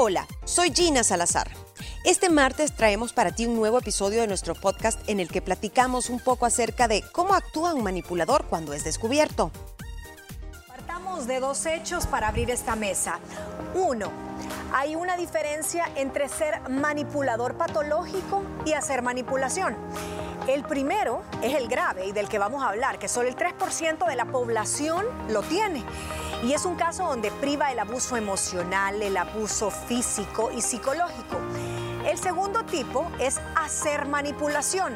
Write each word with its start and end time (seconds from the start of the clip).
Hola, 0.00 0.28
soy 0.44 0.72
Gina 0.72 1.02
Salazar. 1.02 1.50
Este 2.04 2.30
martes 2.30 2.72
traemos 2.72 3.12
para 3.12 3.32
ti 3.32 3.46
un 3.46 3.56
nuevo 3.56 3.80
episodio 3.80 4.20
de 4.20 4.28
nuestro 4.28 4.54
podcast 4.54 5.00
en 5.08 5.18
el 5.18 5.28
que 5.28 5.42
platicamos 5.42 6.08
un 6.08 6.20
poco 6.20 6.46
acerca 6.46 6.86
de 6.86 7.02
cómo 7.10 7.34
actúa 7.34 7.74
un 7.74 7.82
manipulador 7.82 8.44
cuando 8.44 8.74
es 8.74 8.84
descubierto. 8.84 9.50
Partamos 10.68 11.26
de 11.26 11.40
dos 11.40 11.66
hechos 11.66 12.06
para 12.06 12.28
abrir 12.28 12.48
esta 12.52 12.76
mesa. 12.76 13.18
Uno, 13.74 14.12
hay 14.72 14.94
una 14.94 15.16
diferencia 15.16 15.90
entre 15.96 16.28
ser 16.28 16.60
manipulador 16.70 17.56
patológico 17.56 18.44
y 18.64 18.74
hacer 18.74 19.02
manipulación. 19.02 19.76
El 20.48 20.64
primero 20.64 21.24
es 21.42 21.54
el 21.54 21.68
grave 21.68 22.06
y 22.06 22.12
del 22.12 22.26
que 22.26 22.38
vamos 22.38 22.62
a 22.64 22.70
hablar, 22.70 22.98
que 22.98 23.06
solo 23.06 23.28
el 23.28 23.36
3% 23.36 24.06
de 24.06 24.16
la 24.16 24.24
población 24.24 25.04
lo 25.28 25.42
tiene. 25.42 25.84
Y 26.42 26.54
es 26.54 26.64
un 26.64 26.74
caso 26.74 27.04
donde 27.04 27.30
priva 27.30 27.70
el 27.70 27.78
abuso 27.78 28.16
emocional, 28.16 29.02
el 29.02 29.18
abuso 29.18 29.70
físico 29.70 30.50
y 30.50 30.62
psicológico. 30.62 31.36
El 32.06 32.18
segundo 32.18 32.64
tipo 32.64 33.10
es 33.18 33.40
hacer 33.54 34.06
manipulación. 34.06 34.94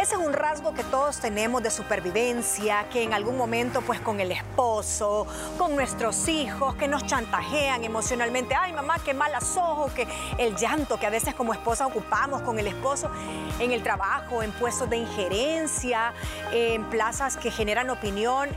Ese 0.00 0.14
es 0.16 0.20
un 0.20 0.32
rasgo 0.32 0.74
que 0.74 0.82
todos 0.84 1.18
tenemos 1.18 1.62
de 1.62 1.70
supervivencia, 1.70 2.88
que 2.90 3.02
en 3.02 3.14
algún 3.14 3.36
momento 3.36 3.80
pues 3.80 4.00
con 4.00 4.20
el 4.20 4.32
esposo, 4.32 5.26
con 5.56 5.74
nuestros 5.74 6.28
hijos, 6.28 6.74
que 6.74 6.88
nos 6.88 7.06
chantajean 7.06 7.84
emocionalmente, 7.84 8.54
ay 8.54 8.72
mamá, 8.72 8.96
qué 9.04 9.14
malas 9.14 9.56
ojos, 9.56 9.92
que 9.92 10.06
el 10.38 10.56
llanto 10.56 10.98
que 10.98 11.06
a 11.06 11.10
veces 11.10 11.34
como 11.34 11.52
esposa 11.52 11.86
ocupamos 11.86 12.42
con 12.42 12.58
el 12.58 12.66
esposo 12.66 13.10
en 13.58 13.72
el 13.72 13.82
trabajo, 13.82 14.42
en 14.42 14.52
puestos 14.52 14.90
de 14.90 14.96
injerencia, 14.96 16.12
en 16.52 16.84
plazas 16.90 17.36
que 17.36 17.50
generan 17.50 17.90
opinión. 17.90 18.50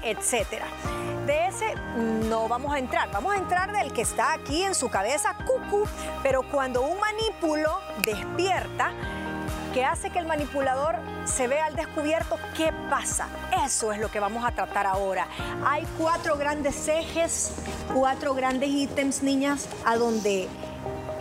De 1.26 1.46
no 2.29 2.47
vamos 2.47 2.73
a 2.73 2.79
entrar, 2.79 3.11
vamos 3.11 3.34
a 3.34 3.38
entrar 3.38 3.71
del 3.71 3.91
que 3.93 4.02
está 4.02 4.34
aquí 4.34 4.63
en 4.63 4.75
su 4.75 4.89
cabeza, 4.89 5.35
cucu, 5.45 5.85
pero 6.23 6.43
cuando 6.43 6.81
un 6.81 6.99
manipulo 6.99 7.79
despierta, 8.05 8.91
que 9.73 9.85
hace 9.85 10.09
que 10.09 10.20
el 10.20 10.26
manipulador 10.26 10.95
se 11.26 11.48
vea 11.48 11.65
al 11.65 11.76
descubierto, 11.76 12.37
¿qué 12.55 12.73
pasa? 12.90 13.27
Eso 13.65 13.91
es 13.91 13.99
lo 13.99 14.09
que 14.09 14.20
vamos 14.20 14.43
a 14.45 14.51
tratar 14.51 14.87
ahora. 14.87 15.27
Hay 15.65 15.85
cuatro 15.98 16.37
grandes 16.37 16.87
ejes, 16.87 17.51
cuatro 17.93 18.34
grandes 18.34 18.70
ítems, 18.70 19.21
niñas, 19.21 19.67
a 19.85 19.95
donde 19.98 20.48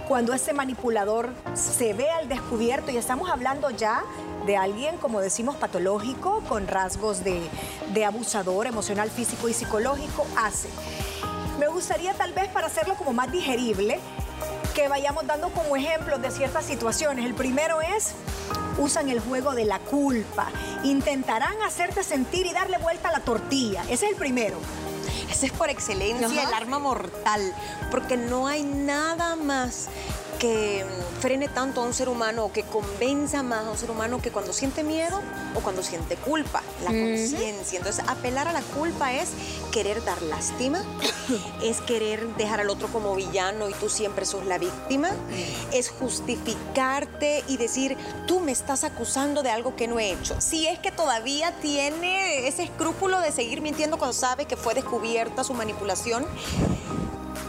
cuando 0.08 0.33
ese 0.33 0.52
manipulador 0.52 1.34
se 1.55 1.92
ve 1.92 2.11
al 2.11 2.28
descubierto, 2.28 2.91
y 2.91 2.96
estamos 2.96 3.28
hablando 3.28 3.70
ya 3.70 4.02
de 4.47 4.56
alguien, 4.56 4.97
como 4.97 5.20
decimos, 5.20 5.56
patológico, 5.56 6.42
con 6.48 6.69
rasgos 6.69 7.25
de, 7.25 7.42
de 7.92 8.05
abusador 8.05 8.66
emocional, 8.66 9.11
físico 9.11 9.48
y 9.48 9.52
psicológico, 9.52 10.27
hace. 10.36 10.69
Me 11.58 11.69
gustaría 11.69 12.14
tal 12.14 12.33
vez 12.33 12.48
para 12.48 12.69
hacerlo 12.69 12.94
como 12.94 13.12
más 13.12 13.30
digerible, 13.33 13.98
que 14.74 14.89
vayamos 14.89 15.27
dando 15.27 15.48
como 15.50 15.74
ejemplos 15.74 16.20
de 16.20 16.30
ciertas 16.30 16.64
situaciones. 16.64 17.24
El 17.24 17.34
primero 17.34 17.80
es, 17.80 18.12
usan 18.78 19.08
el 19.08 19.20
juego 19.20 19.55
de 19.55 19.64
la 19.64 19.78
culpa. 19.78 20.48
Intentarán 20.84 21.61
hacerte 21.62 22.05
sentir 22.05 22.47
y 22.47 22.52
darle 22.52 22.78
vuelta 22.78 23.08
a 23.08 23.12
la 23.12 23.20
tortilla. 23.20 23.83
Ese 23.84 24.06
es 24.06 24.12
el 24.12 24.17
primero. 24.17 24.58
Ese 25.30 25.47
es 25.47 25.52
por 25.52 25.70
excelencia 25.70 26.42
el 26.42 26.55
arma 26.55 26.78
mortal, 26.78 27.55
porque 27.91 28.17
no 28.17 28.47
hay 28.47 28.62
nada 28.62 29.34
más 29.34 29.89
que 30.39 30.84
mm, 30.84 31.20
frene 31.20 31.48
tanto 31.48 31.81
a 31.81 31.84
un 31.84 31.95
ser 31.95 32.09
humano 32.09 32.47
o 32.47 32.53
que 32.53 32.62
convenza 32.62 33.42
más 33.42 33.67
a 33.67 33.70
un 33.70 33.79
ser 33.79 33.91
humano 33.91 34.20
que 34.20 34.31
cuando 34.31 34.53
siente 34.53 34.84
miedo 34.84 35.20
o 35.55 35.61
cuando 35.61 35.83
siente 35.83 36.17
culpa, 36.17 36.62
la 36.84 36.91
conciencia. 36.91 37.79
Entonces, 37.79 38.05
apelar 38.06 38.48
a 38.48 38.53
la 38.53 38.62
culpa 38.62 39.12
es 39.12 39.31
querer 39.73 40.05
dar 40.05 40.20
lástima, 40.23 40.83
es 41.62 41.81
querer 41.81 42.27
dejar 42.37 42.61
al 42.61 42.70
otro 42.70 42.89
como 42.89 43.14
villano 43.14 43.69
y 43.69 43.73
tú 43.75 43.89
siempre 43.89 44.27
sos 44.27 44.45
la 44.45 44.59
víctima, 44.59 45.11
es 45.73 45.91
justificarte 45.91 47.42
y 47.48 47.57
decir, 47.57 47.97
tú 48.27 48.41
me 48.41 48.53
estás 48.53 48.84
acusando 48.84 49.42
de 49.42 49.51
algo 49.51 49.77
que 49.77 49.89
no 49.89 49.98
he 49.98 50.12
hecho. 50.12 50.41
Si 50.41 50.67
es 50.67 50.79
que 50.79 50.92
todavía 50.92 51.52
tiene 51.61 52.46
ese 52.46 52.64
escrúpulo 52.64 53.20
de 53.20 53.33
seguir 53.33 53.61
mintiendo 53.61 53.98
cuando 53.98 54.14
sabe 54.14 54.46
que 54.46 54.57
fue 54.57 54.75
descubierta 54.75 55.45
su 55.45 55.55
manipulación, 55.55 56.27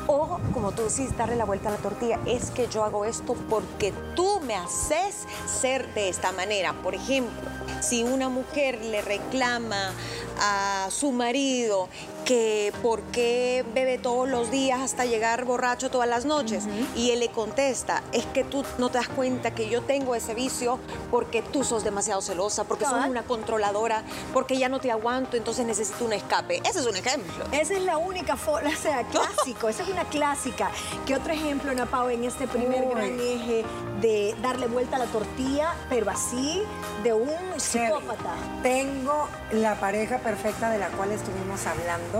o, 0.07 0.39
como 0.53 0.71
tú 0.71 0.83
decís, 0.83 1.15
darle 1.17 1.35
la 1.35 1.45
vuelta 1.45 1.69
a 1.69 1.73
la 1.73 1.77
tortilla, 1.77 2.19
es 2.25 2.49
que 2.51 2.67
yo 2.67 2.83
hago 2.83 3.05
esto 3.05 3.35
porque 3.49 3.93
tú 4.15 4.39
me 4.41 4.55
haces 4.55 5.25
ser 5.45 5.93
de 5.93 6.09
esta 6.09 6.31
manera. 6.31 6.73
Por 6.81 6.95
ejemplo, 6.95 7.49
si 7.81 8.03
una 8.03 8.29
mujer 8.29 8.83
le 8.83 9.01
reclama 9.01 9.91
a 10.39 10.87
su 10.89 11.11
marido 11.11 11.89
que 12.27 12.73
por 12.81 13.01
qué 13.03 13.63
bebe 13.73 13.97
todos 13.97 14.27
los 14.27 14.51
días 14.51 14.81
hasta 14.81 15.05
llegar 15.05 15.45
borracho 15.45 15.89
todas 15.89 16.09
las 16.09 16.25
noches. 16.25 16.65
Y 16.93 17.11
él 17.11 17.21
le 17.21 17.29
contesta, 17.29 18.03
es 18.11 18.25
que 18.25 18.43
tú 18.43 18.65
no 18.77 18.89
te 18.89 18.97
das 18.97 19.07
cuenta 19.07 19.55
que 19.55 19.69
yo 19.69 19.81
tengo 19.81 20.13
ese 20.13 20.33
vicio 20.33 20.77
porque 21.09 21.41
tú 21.41 21.63
sos 21.63 21.85
demasiado 21.85 22.21
celosa, 22.21 22.65
porque 22.65 22.83
sos 22.83 23.05
una 23.05 23.23
controladora, 23.23 24.03
porque 24.33 24.57
ya 24.57 24.67
no 24.67 24.81
te 24.81 24.91
aguanto, 24.91 25.37
entonces 25.37 25.65
necesito 25.65 26.03
un 26.03 26.11
escape. 26.11 26.61
Ese 26.69 26.79
es 26.79 26.85
un 26.85 26.97
ejemplo. 26.97 27.45
Esa 27.53 27.75
es 27.75 27.83
la 27.83 27.97
única 27.97 28.35
forma, 28.35 28.71
o 28.71 28.75
sea, 28.75 29.03
clásico, 29.11 29.69
esa 29.69 29.83
es 29.83 29.89
una 29.89 30.03
clásica. 30.03 30.69
¿Qué 31.05 31.15
otro 31.15 31.31
ejemplo, 31.31 31.73
Napao, 31.73 32.09
en 32.09 32.25
este 32.25 32.45
primer 32.45 32.89
gran 32.89 33.17
eje 33.21 33.63
de 34.01 34.35
darle 34.41 34.67
vuelta 34.67 34.97
a 34.97 34.99
la 34.99 35.05
tortilla, 35.05 35.73
pero 35.87 36.11
así, 36.11 36.61
de 37.03 37.13
un 37.13 37.37
psicópata? 37.55 38.33
Tengo 38.61 39.29
la 39.53 39.79
pareja 39.79 40.17
perfecta 40.17 40.69
de 40.69 40.77
la 40.77 40.89
cual 40.89 41.11
estuvimos 41.13 41.65
hablando 41.65 42.16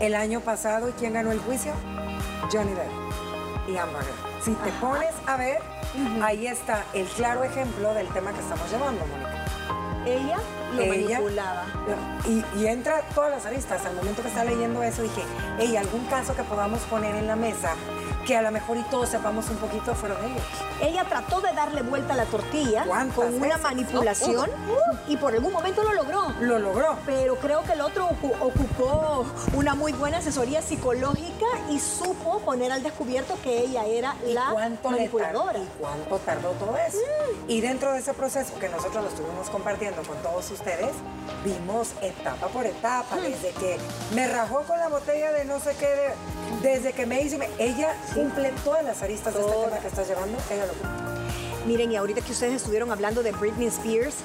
el 0.00 0.14
año 0.14 0.40
pasado. 0.40 0.88
¿Y 0.88 0.92
quién 0.92 1.14
ganó 1.14 1.32
el 1.32 1.40
juicio? 1.40 1.72
Johnny 2.52 2.72
Depp 2.72 3.68
y 3.68 3.76
Amber 3.76 4.02
Si 4.42 4.52
te 4.52 4.70
pones 4.72 5.14
a 5.26 5.36
ver, 5.36 5.58
ahí 6.22 6.46
está 6.46 6.84
el 6.92 7.06
claro 7.06 7.42
ejemplo 7.42 7.94
del 7.94 8.08
tema 8.08 8.32
que 8.32 8.40
estamos 8.40 8.70
llevando, 8.70 9.04
Mónica. 9.06 9.44
Ella 10.06 10.38
lo 10.74 10.86
manipulaba. 10.86 11.64
Y, 12.26 12.44
y, 12.58 12.66
entra 12.66 13.02
todas 13.14 13.30
las 13.30 13.46
aristas. 13.46 13.84
Al 13.86 13.94
momento 13.94 14.22
que 14.22 14.28
está 14.28 14.44
leyendo 14.44 14.82
eso 14.82 15.02
dije, 15.02 15.22
hey, 15.58 15.76
algún 15.76 16.04
caso 16.06 16.34
que 16.34 16.42
podamos 16.42 16.80
poner 16.82 17.14
en 17.14 17.26
la 17.26 17.36
mesa 17.36 17.74
que 18.26 18.36
a 18.36 18.42
lo 18.42 18.50
mejor 18.50 18.76
y 18.76 18.82
todos 18.82 19.08
sepamos 19.08 19.48
un 19.48 19.56
poquito 19.56 19.94
fueron 19.94 20.22
ellos. 20.24 20.42
Ella 20.82 21.04
trató 21.04 21.40
de 21.40 21.52
darle 21.52 21.82
vuelta 21.82 22.14
a 22.14 22.16
la 22.16 22.24
tortilla 22.24 22.84
con 23.14 23.34
una 23.34 23.56
manipulación 23.58 24.50
y 25.06 25.16
por 25.16 25.32
algún 25.32 25.52
momento 25.52 25.84
lo 25.84 25.94
logró. 25.94 26.34
Lo 26.40 26.58
logró. 26.58 26.96
Pero 27.06 27.36
creo 27.36 27.62
que 27.62 27.72
el 27.72 27.80
otro 27.80 28.08
ocupó 28.40 29.24
una 29.54 29.74
muy 29.74 29.92
buena 29.92 30.18
asesoría 30.18 30.60
psicológica 30.60 31.46
y 31.70 31.78
supo 31.78 32.40
poner 32.40 32.72
al 32.72 32.82
descubierto 32.82 33.38
que 33.42 33.60
ella 33.60 33.86
era 33.86 34.16
la 34.26 34.52
manipuladora. 34.82 35.60
¿Y 35.60 35.68
cuánto 35.78 36.18
tardó 36.18 36.50
todo 36.52 36.76
eso? 36.76 36.98
Mm. 36.98 37.50
Y 37.50 37.60
dentro 37.60 37.92
de 37.92 38.00
ese 38.00 38.12
proceso 38.12 38.58
que 38.58 38.68
nosotros 38.68 39.04
lo 39.04 39.08
estuvimos 39.08 39.48
compartiendo 39.50 40.02
con 40.02 40.16
todos 40.18 40.50
ustedes, 40.56 40.92
vimos 41.44 41.92
etapa 42.02 42.48
por 42.48 42.66
etapa, 42.66 43.16
desde 43.16 43.50
que 43.52 43.78
me 44.14 44.26
rajó 44.26 44.62
con 44.62 44.78
la 44.78 44.88
botella 44.88 45.32
de 45.32 45.44
no 45.44 45.60
sé 45.60 45.74
qué, 45.78 46.12
desde 46.62 46.92
que 46.92 47.06
me 47.06 47.22
dice, 47.22 47.38
ella 47.58 47.94
cumple 48.14 48.52
todas 48.64 48.84
las 48.84 49.02
aristas 49.02 49.34
de 49.34 49.40
este 49.40 49.52
tema 49.52 49.78
que 49.78 49.86
estás 49.86 50.08
llevando, 50.08 50.38
ella 50.50 50.66
lo 50.66 50.72
cumple. 50.72 51.06
Miren, 51.66 51.92
y 51.92 51.96
ahorita 51.96 52.20
que 52.20 52.32
ustedes 52.32 52.54
estuvieron 52.54 52.90
hablando 52.92 53.22
de 53.22 53.32
Britney 53.32 53.66
Spears, 53.66 54.16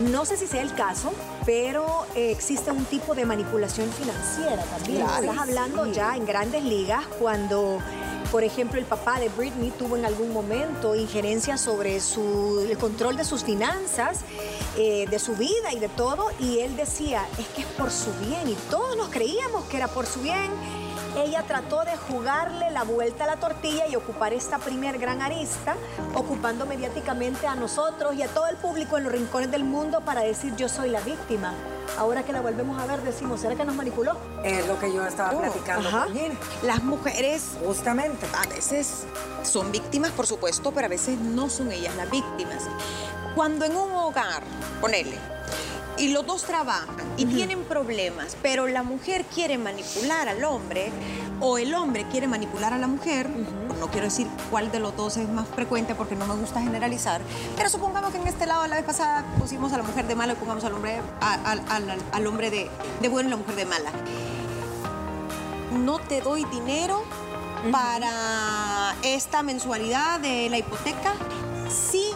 no 0.00 0.24
sé 0.24 0.38
si 0.38 0.46
sea 0.46 0.62
el 0.62 0.74
caso, 0.74 1.12
pero 1.44 2.06
eh, 2.14 2.30
existe 2.30 2.70
un 2.70 2.86
tipo 2.86 3.14
de 3.14 3.26
manipulación 3.26 3.90
financiera 3.92 4.62
también. 4.64 5.02
Estás 5.02 5.38
hablando 5.38 5.86
ya 5.92 6.16
en 6.16 6.24
grandes 6.24 6.64
ligas 6.64 7.04
cuando, 7.18 7.80
por 8.30 8.44
ejemplo, 8.44 8.78
el 8.78 8.86
papá 8.86 9.18
de 9.18 9.28
Britney 9.28 9.72
tuvo 9.72 9.96
en 9.96 10.04
algún 10.04 10.32
momento 10.32 10.94
injerencia 10.94 11.58
sobre 11.58 12.00
su, 12.00 12.66
el 12.68 12.78
control 12.78 13.16
de 13.16 13.24
sus 13.24 13.44
finanzas, 13.44 14.20
eh, 14.76 15.06
de 15.10 15.18
su 15.18 15.34
vida 15.34 15.72
y 15.72 15.80
de 15.80 15.88
todo, 15.88 16.28
y 16.38 16.60
él 16.60 16.76
decía, 16.76 17.26
es 17.38 17.46
que 17.48 17.62
es 17.62 17.66
por 17.66 17.90
su 17.90 18.12
bien, 18.24 18.48
y 18.48 18.54
todos 18.70 18.96
nos 18.96 19.08
creíamos 19.08 19.64
que 19.64 19.76
era 19.76 19.88
por 19.88 20.06
su 20.06 20.20
bien 20.20 20.50
ella 21.16 21.42
trató 21.42 21.84
de 21.84 21.96
jugarle 21.96 22.70
la 22.70 22.84
vuelta 22.84 23.24
a 23.24 23.26
la 23.26 23.36
tortilla 23.36 23.86
y 23.86 23.96
ocupar 23.96 24.32
esta 24.32 24.58
primer 24.58 24.98
gran 24.98 25.22
arista, 25.22 25.76
ocupando 26.14 26.66
mediáticamente 26.66 27.46
a 27.46 27.54
nosotros 27.54 28.14
y 28.14 28.22
a 28.22 28.28
todo 28.28 28.46
el 28.48 28.56
público 28.56 28.98
en 28.98 29.04
los 29.04 29.12
rincones 29.12 29.50
del 29.50 29.64
mundo 29.64 30.00
para 30.00 30.22
decir 30.22 30.54
yo 30.56 30.68
soy 30.68 30.90
la 30.90 31.00
víctima. 31.00 31.54
Ahora 31.98 32.22
que 32.22 32.32
la 32.32 32.40
volvemos 32.40 32.80
a 32.80 32.86
ver, 32.86 33.02
decimos, 33.02 33.40
¿será 33.40 33.56
que 33.56 33.64
nos 33.64 33.74
manipuló? 33.74 34.16
Es 34.44 34.66
lo 34.66 34.78
que 34.78 34.92
yo 34.92 35.04
estaba 35.04 35.32
oh, 35.32 35.40
platicando 35.40 35.90
Las 36.62 36.82
mujeres, 36.82 37.58
justamente, 37.64 38.26
a 38.32 38.46
veces 38.48 39.04
son 39.42 39.72
víctimas, 39.72 40.10
por 40.12 40.26
supuesto, 40.26 40.72
pero 40.72 40.86
a 40.86 40.88
veces 40.88 41.18
no 41.18 41.50
son 41.50 41.72
ellas 41.72 41.94
las 41.96 42.10
víctimas. 42.10 42.68
Cuando 43.34 43.64
en 43.64 43.76
un 43.76 43.90
hogar, 43.92 44.42
ponele, 44.80 45.18
y 46.00 46.08
los 46.08 46.26
dos 46.26 46.44
trabajan 46.44 46.96
y 47.18 47.26
tienen 47.26 47.62
problemas, 47.64 48.36
pero 48.42 48.66
la 48.66 48.82
mujer 48.82 49.26
quiere 49.26 49.58
manipular 49.58 50.28
al 50.28 50.42
hombre 50.44 50.90
o 51.40 51.58
el 51.58 51.74
hombre 51.74 52.06
quiere 52.10 52.26
manipular 52.26 52.72
a 52.72 52.78
la 52.78 52.86
mujer, 52.86 53.28
no 53.78 53.88
quiero 53.88 54.06
decir 54.06 54.26
cuál 54.50 54.72
de 54.72 54.80
los 54.80 54.96
dos 54.96 55.18
es 55.18 55.28
más 55.28 55.46
frecuente 55.48 55.94
porque 55.94 56.16
no 56.16 56.26
me 56.26 56.34
gusta 56.34 56.62
generalizar, 56.62 57.20
pero 57.54 57.68
supongamos 57.68 58.12
que 58.12 58.18
en 58.18 58.26
este 58.26 58.46
lado 58.46 58.66
la 58.66 58.76
vez 58.76 58.84
pasada 58.84 59.24
pusimos 59.38 59.74
a 59.74 59.76
la 59.76 59.82
mujer 59.82 60.06
de 60.06 60.14
mala 60.14 60.32
y 60.32 60.36
pongamos 60.36 60.64
al 60.64 60.72
hombre, 60.72 61.00
al, 61.20 62.26
hombre 62.26 62.50
de, 62.50 62.70
de 63.02 63.08
bueno 63.10 63.28
y 63.28 63.30
la 63.32 63.36
mujer 63.36 63.56
de 63.56 63.66
mala. 63.66 63.90
No 65.84 65.98
te 65.98 66.22
doy 66.22 66.44
dinero 66.46 67.04
para 67.70 68.96
esta 69.02 69.42
mensualidad 69.42 70.18
de 70.20 70.48
la 70.48 70.58
hipoteca. 70.58 71.12
Si 71.68 72.09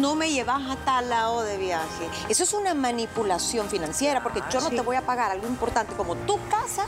no 0.00 0.14
me 0.14 0.30
llevas 0.30 0.62
a 0.68 0.76
tal 0.76 1.10
lado 1.10 1.42
de 1.42 1.58
viaje. 1.58 2.08
Eso 2.28 2.42
es 2.42 2.52
una 2.52 2.74
manipulación 2.74 3.68
financiera 3.68 4.22
porque 4.22 4.42
yo 4.50 4.60
no 4.60 4.70
te 4.70 4.80
voy 4.80 4.96
a 4.96 5.02
pagar 5.02 5.30
algo 5.30 5.46
importante 5.46 5.94
como 5.94 6.16
tu 6.16 6.38
casa 6.48 6.86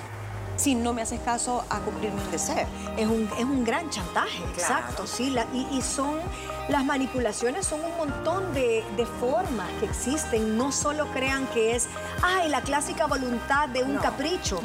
si 0.56 0.74
no 0.74 0.92
me 0.92 1.02
haces 1.02 1.20
caso 1.20 1.64
a 1.70 1.80
cumplir 1.80 2.12
mis 2.12 2.30
deseos. 2.30 2.68
Es 2.96 3.06
un, 3.06 3.28
es 3.38 3.44
un 3.44 3.64
gran 3.64 3.90
chantaje, 3.90 4.38
exacto, 4.54 5.06
sí. 5.06 5.34
y, 5.72 5.82
son, 5.82 6.20
las 6.68 6.84
manipulaciones 6.84 7.66
son 7.66 7.80
un 7.84 7.96
montón 7.96 8.52
de, 8.54 8.84
formas 9.18 9.68
que 9.80 9.86
existen. 9.86 10.56
No 10.56 10.70
solo 10.70 11.06
crean 11.12 11.46
que 11.48 11.74
es, 11.74 11.88
ay, 12.22 12.48
la 12.48 12.60
clásica 12.60 13.06
voluntad 13.06 13.68
de 13.70 13.82
un 13.82 13.96
capricho. 13.96 14.60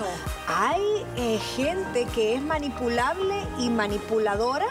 Hay 0.48 1.06
eh, 1.16 1.40
gente 1.56 2.06
que 2.14 2.36
es 2.36 2.42
manipulable 2.42 3.36
y 3.58 3.70
manipuladora 3.70 4.68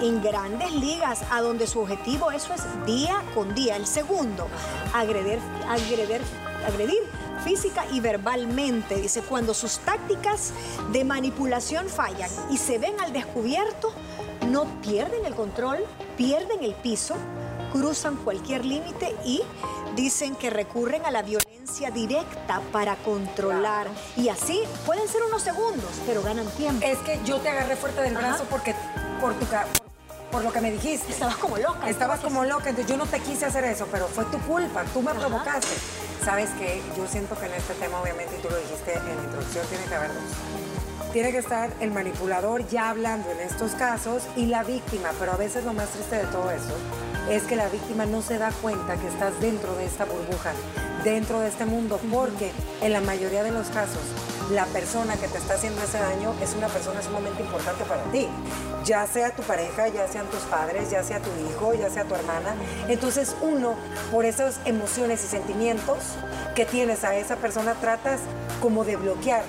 en 0.00 0.22
grandes 0.22 0.72
ligas, 0.72 1.22
a 1.30 1.40
donde 1.40 1.66
su 1.66 1.80
objetivo 1.80 2.30
eso 2.30 2.54
es 2.54 2.62
día 2.86 3.22
con 3.34 3.54
día. 3.54 3.76
El 3.76 3.86
segundo, 3.86 4.46
agredir, 4.94 5.38
agredir, 5.68 6.20
agredir 6.66 7.02
física 7.44 7.84
y 7.92 8.00
verbalmente. 8.00 8.96
Dice, 8.96 9.22
cuando 9.22 9.54
sus 9.54 9.78
tácticas 9.78 10.52
de 10.92 11.04
manipulación 11.04 11.88
fallan 11.88 12.30
y 12.50 12.56
se 12.56 12.78
ven 12.78 12.98
al 13.00 13.12
descubierto, 13.12 13.92
no 14.48 14.64
pierden 14.82 15.24
el 15.24 15.34
control, 15.34 15.78
pierden 16.16 16.62
el 16.62 16.74
piso, 16.74 17.14
cruzan 17.72 18.16
cualquier 18.16 18.64
límite 18.64 19.14
y 19.24 19.42
dicen 19.94 20.36
que 20.36 20.50
recurren 20.50 21.04
a 21.06 21.10
la 21.10 21.22
violencia 21.22 21.90
directa 21.90 22.60
para 22.72 22.96
controlar. 22.96 23.88
Y 24.16 24.28
así 24.28 24.60
pueden 24.86 25.08
ser 25.08 25.22
unos 25.22 25.42
segundos, 25.42 25.90
pero 26.06 26.22
ganan 26.22 26.46
tiempo. 26.52 26.84
Es 26.84 26.98
que 26.98 27.20
yo 27.24 27.38
te 27.38 27.48
agarré 27.48 27.76
fuerte 27.76 28.02
del 28.02 28.14
brazo 28.14 28.44
porque 28.50 28.74
por 29.20 29.34
tu 29.34 29.46
por 30.30 30.44
lo 30.44 30.52
que 30.52 30.60
me 30.60 30.70
dijiste. 30.70 31.12
Estabas 31.12 31.36
como 31.36 31.56
loca. 31.58 31.88
Estabas 31.88 32.20
como 32.20 32.44
loca, 32.44 32.70
entonces 32.70 32.90
yo 32.90 32.96
no 32.96 33.06
te 33.06 33.20
quise 33.20 33.46
hacer 33.46 33.64
eso, 33.64 33.86
pero 33.90 34.06
fue 34.08 34.24
tu 34.26 34.38
culpa, 34.40 34.84
tú 34.92 35.02
me 35.02 35.14
provocaste. 35.14 35.74
Sabes 36.24 36.50
que 36.50 36.82
yo 36.96 37.06
siento 37.06 37.38
que 37.38 37.46
en 37.46 37.54
este 37.54 37.74
tema, 37.74 38.00
obviamente, 38.00 38.36
y 38.36 38.42
tú 38.42 38.48
lo 38.50 38.56
dijiste 38.56 38.94
en 38.94 39.16
la 39.16 39.22
introducción, 39.24 39.66
tiene 39.66 39.84
que 39.84 39.94
haber 39.94 40.12
dos. 40.12 41.12
Tiene 41.12 41.32
que 41.32 41.38
estar 41.38 41.70
el 41.80 41.90
manipulador 41.90 42.68
ya 42.68 42.90
hablando 42.90 43.30
en 43.30 43.40
estos 43.40 43.72
casos 43.72 44.24
y 44.36 44.46
la 44.46 44.62
víctima, 44.62 45.10
pero 45.18 45.32
a 45.32 45.36
veces 45.36 45.64
lo 45.64 45.72
más 45.72 45.88
triste 45.88 46.16
de 46.16 46.24
todo 46.24 46.50
eso 46.50 46.74
es 47.30 47.42
que 47.44 47.56
la 47.56 47.68
víctima 47.68 48.06
no 48.06 48.22
se 48.22 48.38
da 48.38 48.50
cuenta 48.62 48.96
que 48.96 49.06
estás 49.08 49.38
dentro 49.40 49.74
de 49.76 49.84
esta 49.84 50.04
burbuja, 50.04 50.52
dentro 51.04 51.40
de 51.40 51.48
este 51.48 51.66
mundo, 51.66 52.00
porque 52.10 52.52
en 52.80 52.92
la 52.92 53.00
mayoría 53.00 53.42
de 53.42 53.50
los 53.50 53.68
casos 53.68 54.00
la 54.50 54.64
persona 54.66 55.16
que 55.16 55.28
te 55.28 55.36
está 55.36 55.54
haciendo 55.54 55.82
ese 55.82 55.98
daño 55.98 56.34
es 56.42 56.54
una 56.54 56.68
persona 56.68 57.02
sumamente 57.02 57.42
importante 57.42 57.84
para 57.84 58.02
ti. 58.04 58.28
Ya 58.88 59.06
sea 59.06 59.28
tu 59.32 59.42
pareja, 59.42 59.88
ya 59.88 60.08
sean 60.08 60.24
tus 60.28 60.40
padres, 60.44 60.90
ya 60.90 61.04
sea 61.04 61.20
tu 61.20 61.28
hijo, 61.46 61.74
ya 61.74 61.90
sea 61.90 62.04
tu 62.04 62.14
hermana. 62.14 62.54
Entonces 62.88 63.36
uno, 63.42 63.74
por 64.10 64.24
esas 64.24 64.60
emociones 64.64 65.22
y 65.24 65.26
sentimientos 65.26 65.98
que 66.54 66.64
tienes 66.64 67.04
a 67.04 67.14
esa 67.14 67.36
persona, 67.36 67.74
tratas 67.74 68.20
como 68.62 68.84
de 68.84 68.96
bloquear 68.96 69.42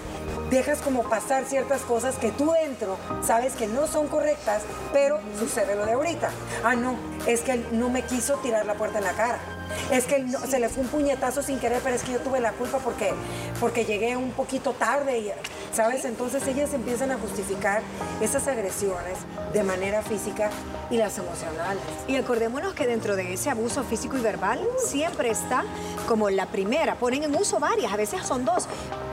dejas 0.49 0.79
como 0.79 1.03
pasar 1.03 1.45
ciertas 1.45 1.81
cosas 1.81 2.15
que 2.15 2.31
tú 2.31 2.51
dentro 2.51 2.97
sabes 3.21 3.53
que 3.53 3.67
no 3.67 3.87
son 3.87 4.07
correctas, 4.07 4.63
pero 4.91 5.19
sucede 5.37 5.75
lo 5.75 5.85
de 5.85 5.93
ahorita. 5.93 6.31
Ah, 6.63 6.75
no, 6.75 6.95
es 7.27 7.41
que 7.41 7.53
él 7.53 7.67
no 7.71 7.89
me 7.89 8.01
quiso 8.01 8.35
tirar 8.37 8.65
la 8.65 8.73
puerta 8.73 8.97
en 8.97 9.05
la 9.05 9.13
cara. 9.13 9.58
Es 9.91 10.05
que 10.05 10.25
se 10.47 10.59
le 10.59 10.69
fue 10.69 10.83
un 10.83 10.89
puñetazo 10.89 11.41
sin 11.41 11.59
querer, 11.59 11.81
pero 11.83 11.95
es 11.95 12.03
que 12.03 12.13
yo 12.13 12.19
tuve 12.19 12.39
la 12.39 12.51
culpa 12.53 12.79
porque, 12.79 13.13
porque 13.59 13.85
llegué 13.85 14.15
un 14.15 14.31
poquito 14.31 14.73
tarde, 14.73 15.19
y, 15.19 15.31
¿sabes? 15.73 16.05
Entonces 16.05 16.45
ellas 16.47 16.73
empiezan 16.73 17.11
a 17.11 17.17
justificar 17.17 17.81
esas 18.21 18.47
agresiones 18.47 19.17
de 19.53 19.63
manera 19.63 20.01
física 20.01 20.49
y 20.89 20.97
las 20.97 21.17
emocionales. 21.17 21.83
Y 22.07 22.15
acordémonos 22.15 22.73
que 22.73 22.87
dentro 22.87 23.15
de 23.15 23.33
ese 23.33 23.49
abuso 23.49 23.83
físico 23.83 24.17
y 24.17 24.21
verbal 24.21 24.59
siempre 24.77 25.29
está 25.29 25.63
como 26.07 26.29
la 26.29 26.45
primera, 26.47 26.95
ponen 26.95 27.23
en 27.23 27.35
uso 27.35 27.59
varias, 27.59 27.91
a 27.91 27.97
veces 27.97 28.25
son 28.25 28.45
dos. 28.45 28.67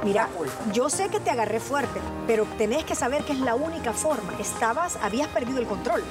Mira, 0.05 0.29
yo 0.73 0.91
sé 0.91 1.09
que 1.09 1.21
te 1.21 1.31
agarré 1.31 1.61
fuerte, 1.61 2.01
pero 2.27 2.45
tenés 2.59 2.85
que 2.85 2.95
saber 2.95 3.25
que 3.25 3.33
es 3.33 3.41
la 3.41 3.55
única 3.55 3.93
forma. 3.93 4.33
Estabas, 4.39 4.99
habías 5.03 5.29
perdido 5.29 5.59
el 5.59 5.67
control. 5.67 6.03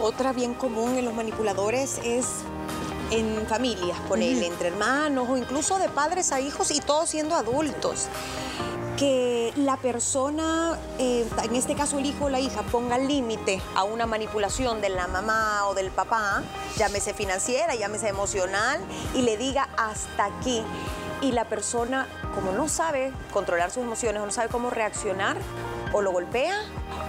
Otra 0.00 0.32
bien 0.32 0.54
común 0.54 0.96
en 0.96 1.04
los 1.04 1.14
manipuladores 1.14 1.98
es 2.04 2.26
en 3.10 3.46
familias, 3.46 3.98
con 4.08 4.22
él, 4.22 4.42
entre 4.42 4.68
hermanos 4.68 5.28
o 5.28 5.36
incluso 5.36 5.78
de 5.78 5.88
padres 5.88 6.32
a 6.32 6.40
hijos 6.40 6.70
y 6.70 6.80
todos 6.80 7.10
siendo 7.10 7.34
adultos. 7.34 8.08
Que 8.96 9.52
la 9.56 9.76
persona, 9.76 10.76
eh, 10.98 11.24
en 11.44 11.54
este 11.54 11.74
caso 11.74 11.98
el 11.98 12.06
hijo 12.06 12.24
o 12.24 12.28
la 12.28 12.40
hija, 12.40 12.62
ponga 12.62 12.98
límite 12.98 13.62
a 13.76 13.84
una 13.84 14.06
manipulación 14.06 14.80
de 14.80 14.88
la 14.88 15.06
mamá 15.06 15.66
o 15.68 15.74
del 15.74 15.90
papá, 15.90 16.42
llámese 16.76 17.14
financiera, 17.14 17.76
llámese 17.76 18.08
emocional, 18.08 18.80
y 19.14 19.22
le 19.22 19.36
diga 19.36 19.68
hasta 19.76 20.24
aquí. 20.24 20.62
Y 21.20 21.32
la 21.32 21.44
persona, 21.44 22.06
como 22.34 22.52
no 22.52 22.68
sabe 22.68 23.12
controlar 23.32 23.70
sus 23.70 23.84
emociones 23.84 24.20
o 24.20 24.26
no 24.26 24.32
sabe 24.32 24.48
cómo 24.48 24.70
reaccionar, 24.70 25.36
o 25.92 26.02
lo 26.02 26.10
golpea 26.10 26.60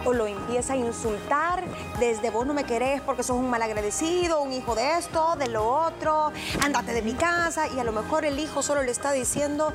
o 0.05 0.13
lo 0.13 0.27
empieza 0.27 0.73
a 0.73 0.75
insultar 0.75 1.63
desde 1.99 2.29
vos 2.29 2.45
no 2.45 2.53
me 2.53 2.63
querés 2.63 3.01
porque 3.01 3.23
sos 3.23 3.37
un 3.37 3.49
malagradecido, 3.49 4.41
un 4.41 4.53
hijo 4.53 4.75
de 4.75 4.97
esto, 4.97 5.35
de 5.37 5.47
lo 5.47 5.67
otro, 5.67 6.31
andate 6.63 6.93
de 6.93 7.01
mi 7.01 7.13
casa 7.13 7.67
y 7.67 7.79
a 7.79 7.83
lo 7.83 7.91
mejor 7.91 8.25
el 8.25 8.39
hijo 8.39 8.61
solo 8.61 8.83
le 8.83 8.91
está 8.91 9.11
diciendo 9.11 9.73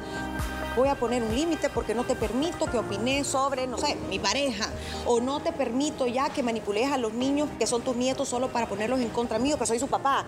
voy 0.76 0.88
a 0.88 0.94
poner 0.94 1.23
un 1.23 1.35
límite 1.35 1.69
porque 1.69 1.94
no 1.94 2.05
te 2.05 2.15
permito 2.15 2.67
que 2.67 2.79
opines 2.79 3.26
sobre, 3.26 3.67
no 3.67 3.79
sé, 3.79 3.97
mi 4.09 4.19
pareja, 4.19 4.69
o 5.06 5.21
no 5.21 5.41
te 5.41 5.53
permito 5.53 6.06
ya 6.06 6.31
que 6.31 6.43
manipules 6.43 6.91
a 6.91 6.99
los 6.99 7.12
niños 7.12 7.49
que 7.59 7.67
son 7.67 7.82
tus 7.82 7.97
nietos 7.97 8.29
solo 8.29 8.49
para 8.49 8.69
ponerlos 8.69 9.00
en 9.00 9.09
contra 9.11 9.38
mío, 9.38 9.59
que 9.59 9.67
soy 9.67 9.79
su 9.79 9.88
papá. 9.88 10.25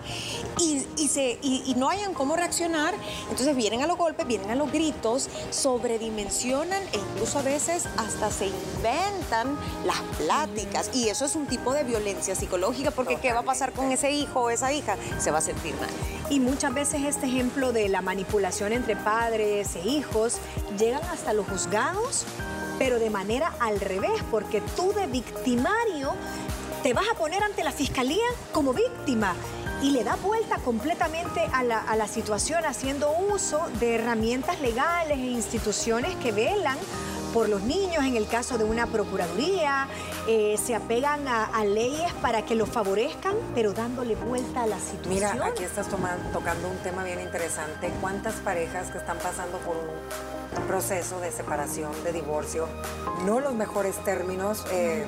Y, 0.59 1.07
se, 1.07 1.37
y, 1.41 1.73
no 1.77 1.89
hayan 1.89 2.13
cómo 2.13 2.35
reaccionar, 2.35 2.93
entonces 3.29 3.55
vienen 3.55 3.81
a 3.81 3.87
los 3.87 3.97
golpes, 3.97 4.27
vienen 4.27 4.49
a 4.51 4.55
los 4.55 4.71
gritos, 4.71 5.29
sobredimensionan 5.51 6.81
e 6.93 6.97
incluso 6.97 7.39
a 7.39 7.41
veces 7.41 7.85
hasta 7.97 8.31
se 8.31 8.47
inventan 8.47 9.57
las 9.85 9.99
pláticas. 10.17 10.89
Y 10.93 11.09
eso 11.09 11.25
es 11.25 11.35
un 11.35 11.47
tipo 11.47 11.73
de 11.73 11.83
violencia 11.83 12.35
psicológica 12.35 12.91
porque 12.91 13.17
¿qué 13.17 13.33
va 13.33 13.39
a 13.39 13.43
pasar 13.43 13.73
con 13.73 13.91
ese 13.91 14.11
hijo 14.11 14.41
o 14.41 14.49
esa 14.49 14.73
hija? 14.73 14.97
Se 15.19 15.31
va 15.31 15.39
a 15.39 15.41
sentir 15.41 15.75
mal. 15.75 15.89
Y 16.29 16.39
muchas 16.39 16.73
veces 16.73 17.03
este 17.05 17.25
ejemplo 17.27 17.71
de 17.71 17.87
la 17.87 18.01
manipulación 18.01 18.73
entre 18.73 18.95
padres 18.97 19.75
e 19.75 19.87
hijos 19.87 20.36
llegan 20.77 21.03
hasta 21.05 21.33
los 21.33 21.47
juzgados, 21.47 22.25
pero 22.79 22.99
de 22.99 23.09
manera 23.09 23.53
al 23.59 23.79
revés, 23.79 24.23
porque 24.29 24.61
tú 24.75 24.93
de 24.93 25.07
victimario 25.07 26.13
te 26.83 26.93
vas 26.93 27.05
a 27.11 27.17
poner 27.17 27.43
ante 27.43 27.63
la 27.63 27.71
fiscalía 27.71 28.25
como 28.53 28.73
víctima 28.73 29.33
y 29.81 29.91
le 29.91 30.03
da 30.03 30.15
vuelta 30.15 30.57
completamente 30.57 31.41
a 31.53 31.63
la, 31.63 31.79
a 31.79 31.95
la 31.95 32.07
situación 32.07 32.65
haciendo 32.65 33.11
uso 33.11 33.61
de 33.79 33.95
herramientas 33.95 34.59
legales 34.61 35.17
e 35.17 35.21
instituciones 35.21 36.15
que 36.15 36.31
velan 36.31 36.77
por 37.33 37.49
los 37.49 37.61
niños, 37.61 38.03
en 38.03 38.15
el 38.15 38.27
caso 38.27 38.57
de 38.57 38.63
una 38.63 38.87
procuraduría, 38.87 39.87
eh, 40.27 40.57
se 40.57 40.73
apegan 40.73 41.27
a, 41.27 41.63
leyes 41.65 42.11
para 42.21 42.43
que 42.43 42.55
los 42.55 42.67
favorezcan, 42.67 43.35
pero 43.53 43.73
dándole 43.73 44.15
vuelta 44.15 44.63
a 44.63 44.67
la 44.67 44.79
situación. 44.79 45.13
Mira, 45.13 45.45
aquí 45.45 45.63
estás 45.63 45.87
tocando 45.87 46.67
un 46.67 46.77
tema 46.77 47.03
bien 47.03 47.21
interesante. 47.21 47.91
¿Cuántas 48.01 48.35
parejas 48.35 48.89
que 48.89 48.97
están 48.97 49.17
pasando 49.19 49.57
por 49.59 49.75
un 49.75 50.67
proceso 50.67 51.19
de 51.19 51.31
separación, 51.31 51.91
de 52.03 52.13
divorcio, 52.13 52.67
no 53.25 53.39
los 53.39 53.53
mejores 53.53 54.03
términos, 54.03 54.65
eh, 54.71 55.05